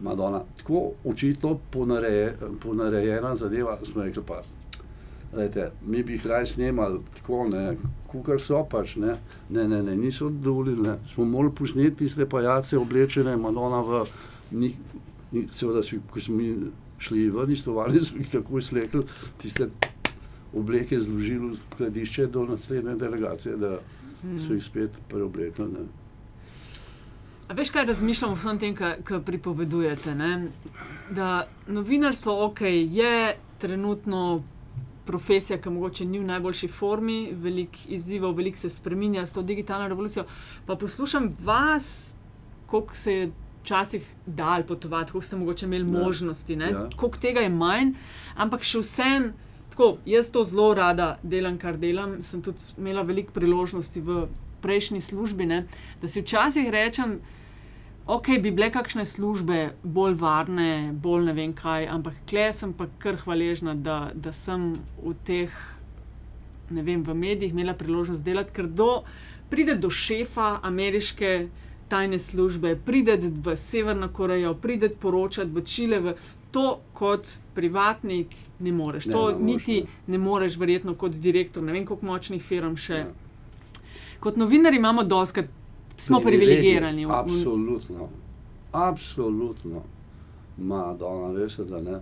[0.00, 4.42] Madonna, tako očitno ponareje, ponarejena zadeva, smo rekli pa.
[5.32, 9.14] Lejte, mi bi jih raje snemali tako, ne, kukar so pač, ne,
[9.50, 10.96] ne, ne, ne niso dovolili, ne.
[11.14, 14.04] smo morali posneti tiste pajace oblečene, Madonna v
[14.50, 14.76] njih,
[15.52, 16.56] seveda, si, ko smo mi
[16.98, 19.06] šli ven iz tovarne, smo jih takoj slekli,
[19.42, 19.70] tiste
[20.52, 23.78] obleke zložili v skladišče do naslednje delegacije, da
[24.38, 25.66] so jih spet preoblekli.
[25.72, 25.86] Ne.
[27.48, 30.14] A veš, kaj razmišljam o vsem tem, kar pripovedujete?
[30.14, 30.48] Ne?
[31.10, 34.42] Da novinarstvo okay, je trenutno
[35.04, 39.88] profesija, ki morda ni v najboljši formi, veliko izzivov, veliko se spremenja s to digitalno
[39.88, 40.24] revolucijo.
[40.66, 42.16] Pa poslušam vas,
[42.66, 43.30] koliko se je
[43.62, 46.04] včasih dal potovati, koliko ste mogoče imeli Ja.
[46.04, 46.68] možnosti, ja.
[46.68, 46.88] Ja.
[46.96, 47.92] koliko tega je manj,
[48.36, 49.32] ampak še vsem.
[49.72, 52.18] Tako, jaz to zelo rada delam, kar delam.
[52.22, 54.26] Sem tudi imela veliko priložnosti v
[54.62, 55.64] prejšnji službi, ne,
[56.02, 57.16] da si včasih rečem,
[58.06, 62.86] ok, bi bile kakšne službe bolj varne, bolj ne vem kaj, ampak kle sem pa
[63.02, 65.56] kar hvaležna, da, da sem v teh,
[66.70, 69.02] ne vem, v medijih imela priložnost delati, ker do,
[69.50, 71.32] pride do šefa ameriške
[71.92, 76.00] tajne službe, pride v Severno Korejo, pride poročati v Čile.
[76.00, 76.14] V,
[76.52, 79.88] To kot privatnik ne moreš, Ne, to ne niti ne.
[80.06, 82.98] ne moreš, verjetno kot direktor, ne vem, koliko močnih firm še.
[82.98, 83.88] Ja.
[84.20, 85.48] Kot novinari imamo doskrat,
[85.96, 87.06] smo privilegirani.
[87.08, 88.08] Absolutno,
[88.72, 89.82] absolutno.
[90.58, 92.00] Madonna, veste, da ne.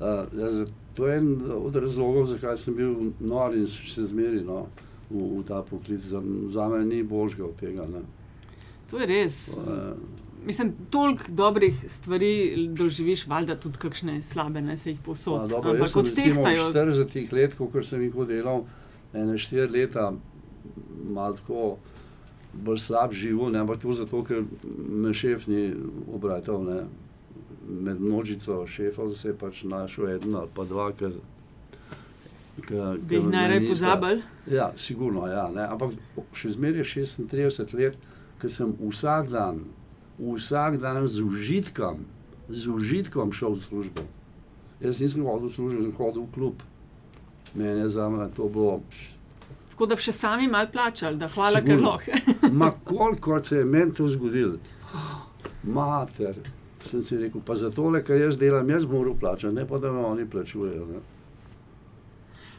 [0.00, 0.64] Uh, jaz,
[0.96, 4.64] to je en od razlogov, zakaj sem bil nor in še zmeri no,
[5.10, 6.00] v, v ta poklic.
[6.00, 7.86] Za, za me ni božga od tega.
[7.86, 8.00] Ne.
[8.90, 9.42] To je res.
[9.60, 9.92] Uh,
[10.46, 15.40] Mislim, toliko dobrih stvari doživiš, valjda tudi kakšne slabe, ne se jih posod.
[15.40, 16.72] Pa dobro, Ampak recimo v odtehtajo.
[16.72, 18.64] 40 let, ko sem jih delal,
[19.12, 20.12] ene 4 leta,
[21.10, 21.76] malo tako
[22.52, 24.44] bolj slab živo, ne, ampak to zato, ker
[24.88, 25.74] me šef ni
[26.14, 26.64] obratal.
[26.64, 26.80] Ne.
[27.70, 31.10] Med množico šefov se je pač našel eden ali pa dva, ki
[33.10, 34.22] jih najraje pozabili.
[34.50, 35.68] Ja, sigurno, ja, ne.
[35.68, 35.94] ampak
[36.34, 37.98] še zmeraj je 36 let,
[38.40, 39.62] ker sem vsak dan,
[40.20, 42.04] vsak dan z užitkom,
[42.48, 44.02] z užitkom šel v službo.
[44.80, 46.56] Jaz nisem hodil v službo, sem hodil v klub.
[47.54, 48.80] Mene za me to bilo,
[49.80, 52.12] Tako da bi še sami malo plačali, da hvala, ker lahko.
[52.60, 54.58] ma koliko se je meni to zgodilo.
[55.64, 56.36] Mater,
[56.84, 59.92] sem si rekel, pa za tole, kar jaz delam, jaz moram plačati, ne pa da
[59.92, 60.84] me oni plačujejo.
[60.90, 61.00] Ne.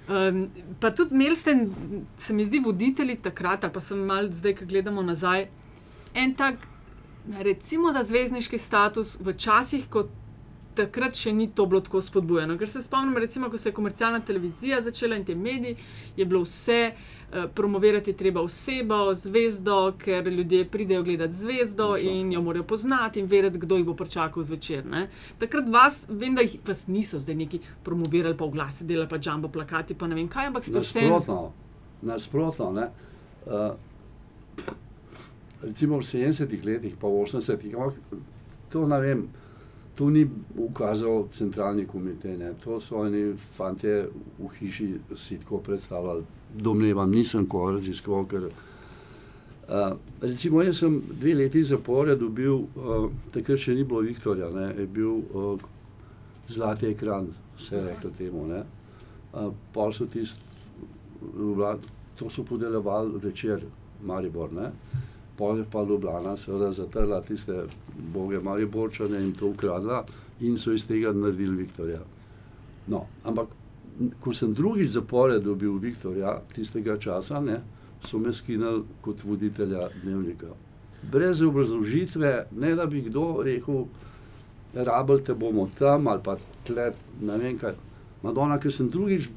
[0.10, 0.42] Um,
[0.80, 1.56] pa tudi imeli ste,
[2.18, 5.46] se mi zdi, voditelji takrat, ali pa sem mal zdaj, ko gledamo nazaj,
[6.18, 6.58] en tak,
[7.40, 10.08] recimo, da zvezdniški status v časih, ko
[10.76, 12.56] takrat še ni to bilo tako spodbujeno.
[12.60, 15.76] Ker se spomnim, recimo, ko se je komercialna televizija začela in te mediji,
[16.18, 22.10] je bilo vse, uh, promovirati treba osebo, zvezdo, ker ljudje pridejo gledati zvezdo Točno.
[22.10, 24.86] in jo morajo poznati in vedeti, kdo jih bo pričakal zvečer.
[24.86, 25.08] Ne?
[25.40, 29.20] Takrat vas, vem, da jih vas niso zdaj neki promovirali, pa v glasi delali, pa
[29.20, 31.04] jumbo plakati, pa ne vem kaj, ampak ste vse.
[31.08, 31.52] Nasprotno,
[32.02, 32.72] nasprotno.
[32.72, 32.90] Ne?
[33.46, 33.76] Uh,
[35.64, 37.96] recimo v 70-ih letih, pa v 80-ih, ampak
[38.72, 39.28] to ne vem,
[39.96, 40.26] to ni
[40.58, 42.54] ukazal centralni komitej, ne?
[42.64, 44.08] to so oni fantje
[44.40, 44.88] v hiši
[45.18, 46.24] si tako predstavljali.
[46.56, 53.60] Domnevam, nisem ko raziskoval, ker uh, recimo jaz sem dve leti zapora dobil, uh, takrat
[53.60, 54.72] še ni bilo Viktorja, ne?
[54.80, 55.68] je bil uh,
[56.50, 58.48] zlati ekran, se je reklo temu.
[58.48, 58.64] Ne?
[59.34, 60.50] Uh, pa so tisti,
[62.18, 63.64] to so podeljevali večer,
[64.04, 64.52] Maribor.
[64.54, 64.72] Ne?
[65.42, 67.64] Pol je pa Ljubljana, seveda, zatrla tiste
[68.14, 70.04] boge Mariborčane in to ukradla,
[70.40, 72.02] in so iz tega naredili Viktorja.
[72.88, 73.48] No, ampak
[74.22, 77.58] ko sem drugič zapored dobil Viktorja, tistega časa, ne,
[78.06, 80.54] so me skinili kot voditelja dnevnika.
[81.12, 83.88] Brez obrazložitve, ne da bi kdo rekel,
[84.76, 86.38] rabite bomo tam ali pa
[86.70, 87.74] tle, ne vem kaj.
[88.22, 89.32] Madonna, ker sem drugič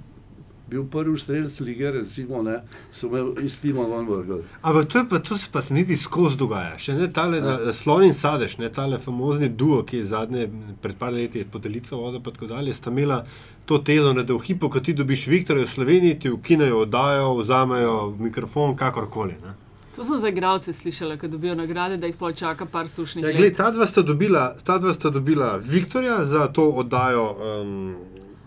[0.71, 2.59] bil prvi strelec lige, recimo, ne,
[2.93, 4.43] so me iz tima ven vrgli.
[4.63, 6.79] Ampak to, pa, to se pa niti skozi dogaja.
[6.79, 7.73] Še ne tale ja.
[7.73, 10.47] slon in sadež, ne tale famozni duo, ki je zadnje
[10.83, 13.25] pred par leti podelitve vode in tako dalje, sta imela
[13.67, 17.37] to tezo, ne, da v hipu, ko ti dobiš Viktorja v Sloveniji, ti ukinejo, oddajo,
[17.43, 19.37] vzamejo mikrofon, kakorkoli.
[19.45, 19.55] Ne.
[19.97, 23.33] To sem za igralce slišala, ko dobijo nagrade, da jih pol čaka par sušnih Ja,
[23.37, 27.29] gled, ta dva sta dobila, ta dva sta dobila Viktorja za to oddajo.
[27.63, 27.95] Um,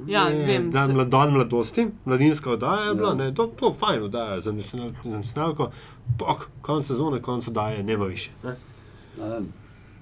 [0.08, 3.16] Ja, ne, vem, dan, se- mla- dan mladosti, mladinska oddaja je bila, Ja.
[3.16, 5.72] ne, to, to fajn oddaja za nacional- za nacionalko.
[6.20, 8.32] Pok, konec sezone, konec oddaje, nema više.
[8.44, 8.56] Ne.
[9.20, 9.54] Ne vem,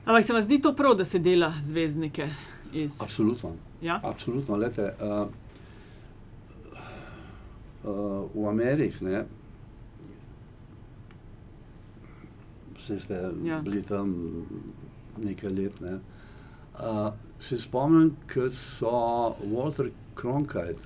[0.06, 2.30] Ampak se vam zdi to prav, da se dela zvezdnike
[2.74, 3.02] iz.
[3.02, 3.52] Absolutno.
[3.82, 4.00] Ja?
[4.04, 4.56] Absolutno.
[4.56, 5.28] Lete, uh,
[7.84, 7.92] uh,
[8.36, 9.26] v Ameriki, ne,
[12.78, 13.60] vse ste ja.
[13.60, 14.16] bili tam
[15.18, 15.82] nekaj let.
[15.82, 15.94] Ne,
[16.76, 20.84] uh, se spomnim, ko so Walter Cronkite,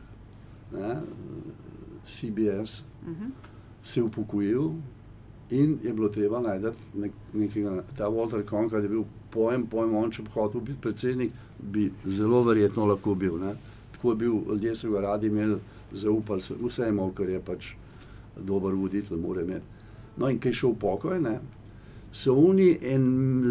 [0.72, 1.02] ne,
[2.06, 3.30] CBS, Uh -huh.
[3.84, 4.72] se upokojil
[5.50, 7.84] in je bilo treba najti nek, nekega.
[7.97, 12.43] Ta Walter Cronkite je bil pojem, pojem, on če bi hotel biti predsednik, bi zelo
[12.43, 13.38] verjetno lahko bil.
[13.38, 13.56] Ne?
[13.91, 15.58] Tako je bil, ljudje so ga radi imeli,
[15.91, 17.72] zaupali so, vse imel, ker je pač
[18.38, 19.66] dober voditelj, mora imeti.
[20.18, 21.39] No in kaj je šel v pokoj, ne?
[22.12, 23.06] so oni en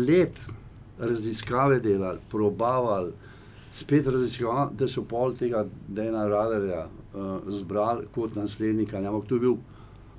[0.07, 0.38] let
[0.99, 3.12] raziskave delali, probavali,
[3.72, 8.99] spet raziskavali, da so pol tega Dana Radarja uh, zbrali kot naslednika.
[8.99, 9.57] Ampak to je bil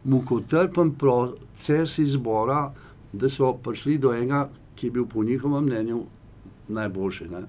[0.03, 2.71] mukotrpen proces izbora,
[3.13, 6.03] da so prišli do enega, ki je bil po njihovem mnenju
[6.67, 7.27] najboljši.
[7.29, 7.41] Ne.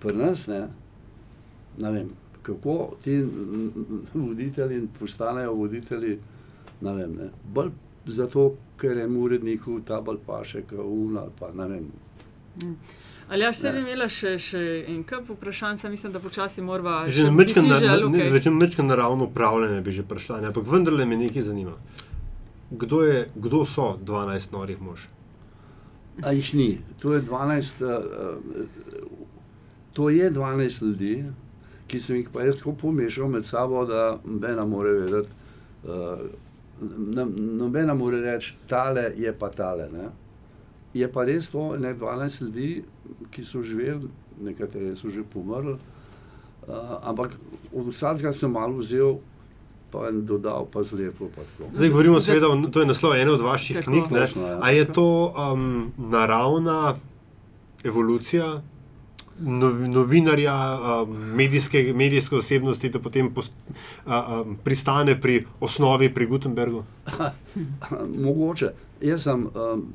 [0.00, 0.68] Pri nas, ne,
[1.78, 2.10] ne vem,
[2.42, 3.24] kako ti
[4.14, 6.18] voditelji postanejo voditelji,
[6.80, 7.14] ne vem.
[7.14, 7.30] Ne.
[7.54, 7.70] Bolj
[8.06, 11.90] zato, ker je uredniku ta bolj paše, kot un ali pa ne vem.
[13.30, 13.72] Ali ja, še Ne.
[13.72, 17.04] bi imela še, še en kup vprašanj, saj mislim, da počasi morava.
[17.06, 18.26] Že biti na, na, okej?
[18.32, 18.50] okay.
[18.50, 21.76] mečkam naravno upravljanje bi že prišla, ne, ampak vendarle me nekaj zanima.
[22.70, 25.06] Kdo, je, kdo so 12 norih mož?
[26.26, 26.80] A jih ni.
[27.02, 28.66] To je 12, uh, uh,
[29.94, 31.14] to je 12 ljudi,
[31.86, 35.30] ki sem jih pa jaz tako pomešal med sabo, da nobena more vedeti.
[35.86, 36.26] Uh,
[37.62, 39.86] nobena more reči, tale je pa tale.
[39.92, 40.10] Ne?
[40.94, 42.82] Je pa res to, ne 12 ljudi,
[43.30, 44.08] ki so živeli,
[44.42, 47.36] nekateri so že pomrli, uh, ampak
[47.72, 49.20] od vsakega sem malo vzel,
[49.90, 51.30] pa en dodal, pa zlepo.
[51.34, 51.70] Pa tako.
[51.74, 53.90] Zdaj govorimo, seveda, to je naslov ene od vaših Tako.
[53.90, 54.04] knjig.
[54.10, 54.26] Ne?
[54.26, 54.58] Točno, ja.
[54.62, 56.96] A je to um, naravna
[57.84, 58.62] evolucija
[59.40, 63.50] nov, novinarja, um, medijske, medijske osebnosti, da potem pos,
[64.06, 66.84] a, um, pristane pri osnovi, pri Gutenbergu?
[68.24, 68.72] Mogoče.
[69.00, 69.86] Jaz sem um,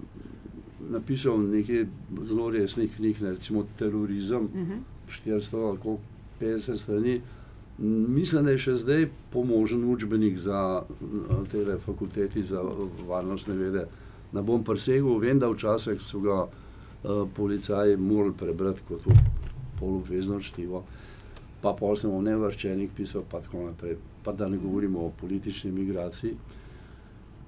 [0.90, 1.86] napisal nekaj
[2.24, 4.80] zelo resnih knjig, ne, recimo Terorizem, Uh -huh.
[5.08, 6.02] 400 ali koliko,
[6.42, 7.22] 50 strani.
[7.78, 12.62] Mislim, da je še zdaj pomožen učbenik za uh, te fakulteti za
[13.08, 13.88] varnostne vede.
[14.34, 19.04] Ne bom presegel, vem, da včasih so ga uh, policaji morali prebrati kot
[19.80, 20.84] polobvezno čtivo.
[21.62, 23.98] Pa pol sem o nevrščenih pisal, pa tako naprej.
[24.24, 26.36] Pa da ne govorimo o politični migraciji.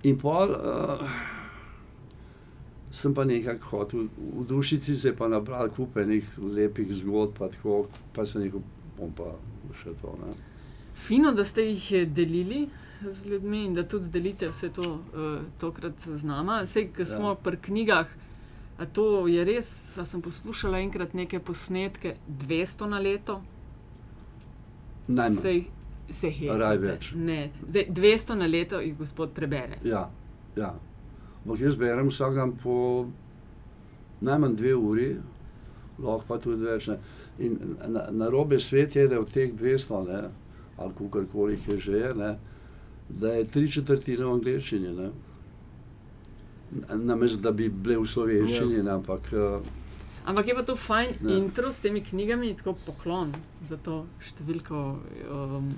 [0.03, 1.09] In pol uh,
[2.91, 7.47] sem pa nekako hotel, v dušici se je pa nabral kupe nekih lepih zgodb, pa,
[7.47, 8.61] tako, pa sem rekel,
[8.97, 9.33] bom pa
[9.73, 10.15] še to.
[10.17, 10.33] Ne.
[10.97, 12.69] Fino, da ste jih eh, delili
[13.03, 15.25] z ljudmi in da tudi delite vse to uh,
[15.57, 16.63] tokrat z nama.
[16.63, 17.05] Vse, ki Ja.
[17.07, 18.07] smo pri knjigah,
[18.77, 19.67] a to je res.
[20.03, 23.41] Sem poslušala enkrat neke posnetke, 200 na leto.
[25.07, 25.41] Najmanj.
[25.41, 25.69] Se, jih-
[26.11, 26.57] se hecate.
[26.59, 27.11] Raj več.
[27.13, 29.77] Ne, zdaj, 200 na leto jih gospod prebere.
[29.83, 30.07] Ja,
[30.55, 30.73] ja.
[31.45, 33.07] Ampak jaz berem vsak dan po
[34.21, 35.09] najmanj dve uri,
[35.99, 36.87] lahko pa tudi več.
[36.87, 36.97] Ne.
[37.39, 37.57] In
[37.87, 40.21] na, na robe svet je, da od teh 200, ne,
[40.77, 42.31] ali koliko jih je že, ne,
[43.09, 44.93] da je tri četrtine v angleščini.
[44.97, 45.09] ne.
[46.97, 49.61] Namesto da bi bile v slovenščini, ne, ampak uh,
[50.27, 51.37] Ampak je pa to fajn Ja.
[51.37, 53.31] intro s temi knjigami, tako poklon
[53.63, 54.81] za to številko.
[55.31, 55.69] Um,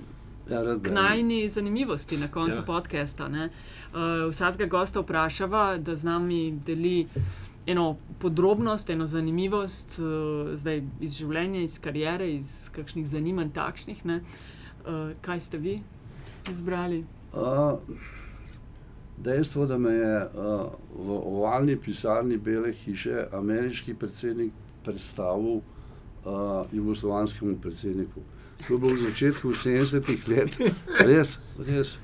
[0.48, 2.62] ja, k najni zanimivosti na koncu Ja.
[2.62, 3.26] podcasta.
[3.26, 7.06] Uh, vsakega gosta vprašava, da z nami deli
[7.66, 14.04] eno podrobnost, eno zanimivost uh, zdaj iz življenja, iz karijere, iz kakšnih zanimanj takšnih.
[14.04, 14.20] ne.
[14.86, 15.80] Uh, kaj ste vi
[16.50, 17.04] izbrali?
[17.32, 17.78] Uh,
[19.18, 24.52] dejstvo, da me je uh, v ovalni pisarni Bele hiše ameriški predsednik
[24.84, 28.20] predstavil uh, jugoslovanskemu predsedniku.
[28.68, 30.50] To bilo v začetku 70-ih let,
[31.00, 31.98] res, res.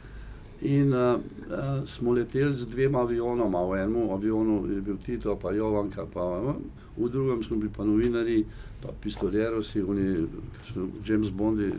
[0.65, 1.21] In uh,
[1.53, 3.61] uh, smo leteli z dvema avionoma.
[3.69, 6.57] V enem avionu je bil Tito, pa Jovanka, pa, uh,
[6.97, 8.41] v drugem smo bili pa novinari,
[8.81, 10.25] pa pistolerosi, oni,
[10.65, 11.71] so James Bondi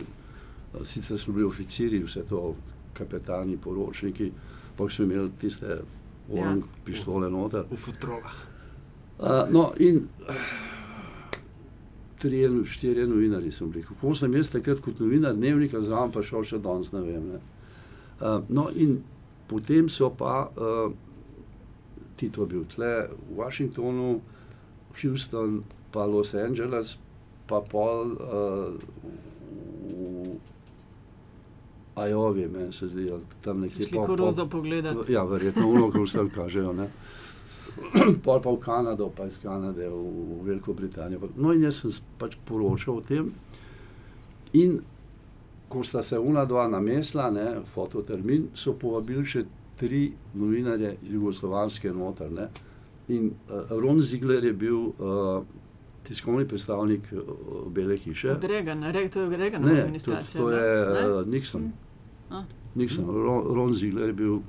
[0.74, 2.54] Uh, sicer so bili oficiri, vse to,
[2.92, 4.32] kapetani, poročniki,
[4.76, 5.80] pa so imeli tiste
[6.28, 6.82] orang ja.
[6.84, 7.64] pištole noter.
[7.70, 8.34] V futrolah.
[9.18, 10.08] Uh, no, in
[12.18, 13.84] tri, štiri novinari sem bili.
[13.86, 17.28] Kako sem jaz takrat kot novinar dnevnika zraven pa šel še danes, ne vem.
[17.34, 17.40] Ne.
[18.18, 18.98] Uh, no, in
[19.50, 20.90] potem so pa, uh,
[22.18, 24.18] Tito bil tle v Washingtonu,
[25.02, 25.62] Houston,
[25.94, 26.96] pa Los Angeles,
[27.46, 28.74] pa pol uh,
[29.88, 30.40] v
[31.98, 33.08] Ajovi, meni se zdi,
[33.42, 33.86] tam nekje.
[33.86, 35.12] Šli koruzo pogledati.
[35.12, 36.72] Ja, verjetno, ko vsem kažejo.
[36.72, 36.90] Ne.
[38.24, 41.28] Pol pa v Kanado, pa iz Kanade v, v Veliko Britanijo.
[41.36, 43.32] No, in jaz sem pač poročal o tem.
[44.52, 44.80] In
[45.68, 49.44] ko sta se una dva namesla, ne, fototermin, so povabili še
[49.76, 52.30] tri novinarje jugoslovanske noter.
[52.32, 52.48] Ne.
[53.08, 55.42] In uh, Ron Ziegler je bil uh,
[56.02, 57.20] tiskovni predstavnik uh,
[57.68, 58.30] Bele hiše.
[58.30, 60.40] Od Regana, Re, to je Reganova Ne, to, administracija.
[60.40, 60.64] to je
[60.94, 61.04] ne?
[61.10, 61.68] uh, Nixon.
[62.30, 62.42] A.
[62.74, 63.04] Nixon.
[63.06, 64.42] Ron, Ron Ziegler je bil, uh,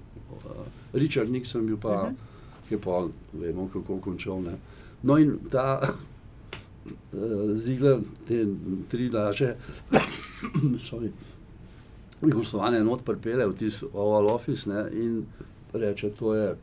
[0.93, 2.09] Richard Nixon bil pa, uh Mhm.
[2.09, 2.27] -huh.
[2.69, 3.01] Ki je pa,
[3.33, 4.41] vemo, kako končal.
[4.45, 4.55] Ne.
[5.03, 8.45] No in ta uh, Ziegler, te
[8.89, 9.55] tri naše,
[10.89, 11.09] sorry,
[12.21, 15.23] Jugoslovane not pripele v tisti Oval Office ne, in
[15.73, 16.55] reče, to je,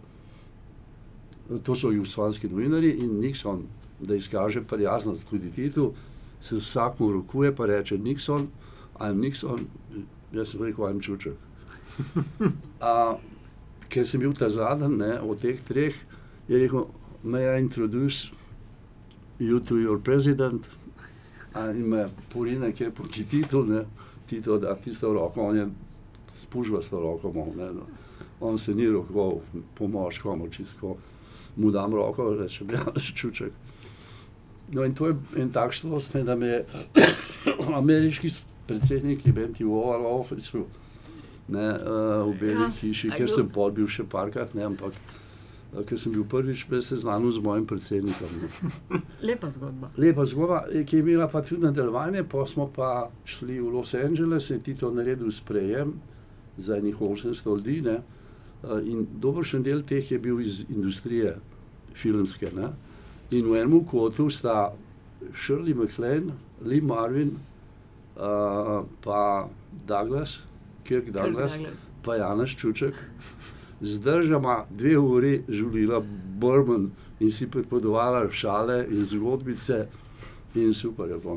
[1.62, 3.64] to so jugoslovanski novinari in Nixon,
[4.00, 5.92] da izkaže prijaznost tudi Titu,
[6.42, 8.48] se vsak mu rokuje, pa reče Nixon,
[9.00, 9.66] I'm Nixon,
[10.32, 11.34] jaz sem rekel, I'm Čuček.
[13.96, 15.96] ker sem bil ta zadnji ne, od teh treh,
[16.48, 16.84] je rekel,
[17.24, 18.28] may I introduce
[19.40, 20.68] you to your president?
[21.56, 23.86] In me porine, kje proti Titu, ne,
[24.28, 25.66] Tito da tisto roko, on je
[26.34, 27.86] spužvasto roko imel, ne, no.
[28.40, 29.38] on se ni rokoval
[29.74, 30.96] po moškom, čisto
[31.56, 32.84] mu dam roko, rečem, ja,
[33.18, 33.52] čuček.
[34.72, 36.64] No in to je en tak šlost, ne, da me je
[37.80, 40.66] ameriški s- predsednik, ki je bil v Oval Officeu,
[41.48, 45.82] ne, uh, v Beli Ja, hiši, bil- sem pol bil še parkrat, ne, ampak uh,
[45.86, 48.28] ker sem bil prvič seznanjen z mojim predsednikom.
[48.42, 48.48] Ne.
[49.28, 49.90] Lepa zgodba.
[49.96, 53.94] Lepa zgodba, eh, ki je imela pa tudi nadaljevanje, pa smo pa šli v Los
[53.94, 55.94] Angeles in Tito naredil sprejem
[56.58, 57.80] za enih 800 ljudi.
[57.82, 58.00] Ne?
[58.64, 61.36] Eh, In dobršen del teh je bil iz industrije
[61.94, 62.50] filmske.
[62.54, 62.72] Ne?
[63.30, 64.72] In v enem kotu sta
[65.34, 66.32] Shirley MacLaine,
[66.62, 67.36] Lee Marvin,
[68.16, 69.48] uh, pa
[69.86, 70.40] Douglas,
[70.86, 71.80] Kirk Douglas, Douglas.
[72.02, 72.94] pa Janaš Čuček.
[73.82, 79.86] Zdržama dve uri žulila Burman in si pripovedovala šale in zgodbice.
[80.54, 81.36] In super je bilo.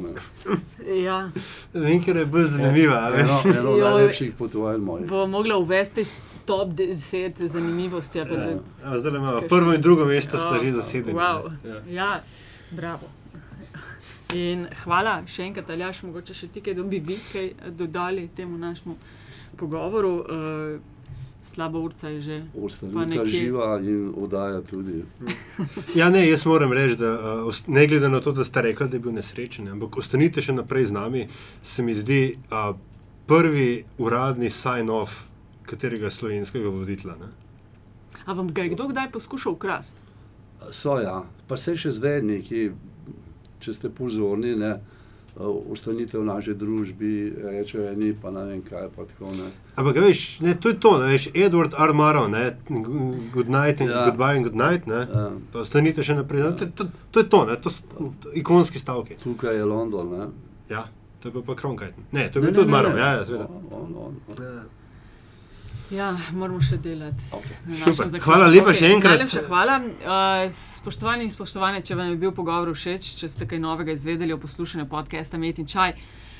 [0.97, 1.29] Ja,
[1.73, 2.95] Vem, ker je bolj zanimiva.
[2.97, 3.29] a veš.
[3.45, 3.81] Eno, eno Joj.
[3.81, 5.07] najlepših potovanj mojih.
[5.07, 6.05] bo mogla uvesti
[6.45, 8.19] top 10 zanimivosti.
[8.19, 8.45] ali pa Ja.
[8.45, 11.13] da- A Zdaj imamo prvo in drugo mesto, sta že Oh, zasedeni.
[11.13, 11.51] Wow.
[11.65, 11.81] Ja.
[11.91, 12.23] Ja,
[12.71, 13.07] bravo.
[14.31, 18.95] In hvala še enkrat, Aljaš, mogoče še ti, kaj bi vi kaj dodali temu našemu
[19.59, 20.13] pogovoru.
[20.19, 20.79] Uh,
[21.43, 22.37] slaba urca je že.
[22.53, 25.03] Pa Ostanika nekje- živa in oddaja tudi.
[25.95, 27.13] Ja, ne, jaz moram reči, da
[27.45, 30.53] uh, ne glede na to, da ste rekli, da je bil nesrečen, ampak ostanite še
[30.53, 31.27] naprej z nami,
[31.63, 32.75] se mi zdi uh,
[33.27, 35.25] prvi uradni sign-off
[35.69, 37.15] katerega slovenskega voditla.
[37.19, 37.29] Ne?
[38.25, 40.01] A vam ga je kdo kdaj poskušal ukrasti?
[40.71, 42.71] So ja, pa se še zdaj neki,
[43.63, 44.75] če ste pozorni, ne,
[45.37, 47.11] ostanite v naši družbi,
[47.43, 49.51] rečejo eni, pa ne vem kaj, pa tako ne.
[49.75, 51.93] Ampak veš, ne, to je to, ne, veš, Edward R.
[51.93, 52.57] Murrow, ne,
[53.31, 54.05] good night in Ja.
[54.05, 55.31] goodbye and good night, ne, Ja.
[55.53, 56.41] pa ostanite še naprej.
[56.41, 57.83] Ne, to, to, to je to, ne, to so
[58.19, 59.15] to ikonski stavki.
[59.15, 60.25] Tukaj je London, ne.
[60.69, 60.87] Ja,
[61.19, 62.03] to je bil pa Kronkajten.
[62.11, 62.99] Ne, to je Ne, bil ne, tudi ne.
[62.99, 63.47] ja, ja, seveda.
[63.71, 64.43] On, on, on.
[64.43, 64.63] Ja.
[65.89, 67.23] Ja, moramo še delati.
[67.33, 67.55] Okay.
[68.21, 69.17] Hvala lepa Okej, še enkrat.
[69.17, 69.77] Najlepša hvala.
[69.81, 74.35] Uh, spoštovani in spoštovane, če vam je bil pogovor všeč, če ste kaj novega izvedeli
[74.35, 75.97] o poslušanju podcasta Met in Čaj.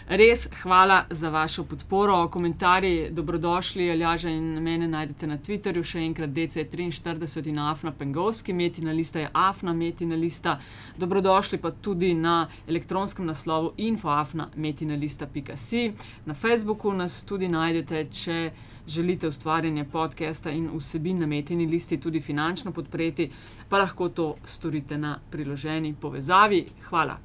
[0.09, 2.27] Res hvala za vašo podporo.
[2.33, 8.91] Komentarji dobrodošli, Aljaža in mene najdete na Twitterju, še enkrat DC43 in Afna Pengovski, Metina
[8.91, 10.59] lista je Afna, Metina lista.
[10.97, 15.93] Dobrodošli pa tudi na elektronskem naslovu infoafna.metinalista.si.
[16.25, 18.51] Na Facebooku nas tudi najdete, če
[18.89, 23.29] želite ustvarjanje podcasta in vsebin na Metini listi tudi finančno podpreti,
[23.69, 26.65] pa lahko to storite na priloženi povezavi.
[26.89, 27.17] Hvala.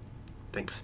[0.52, 0.82] Thanks.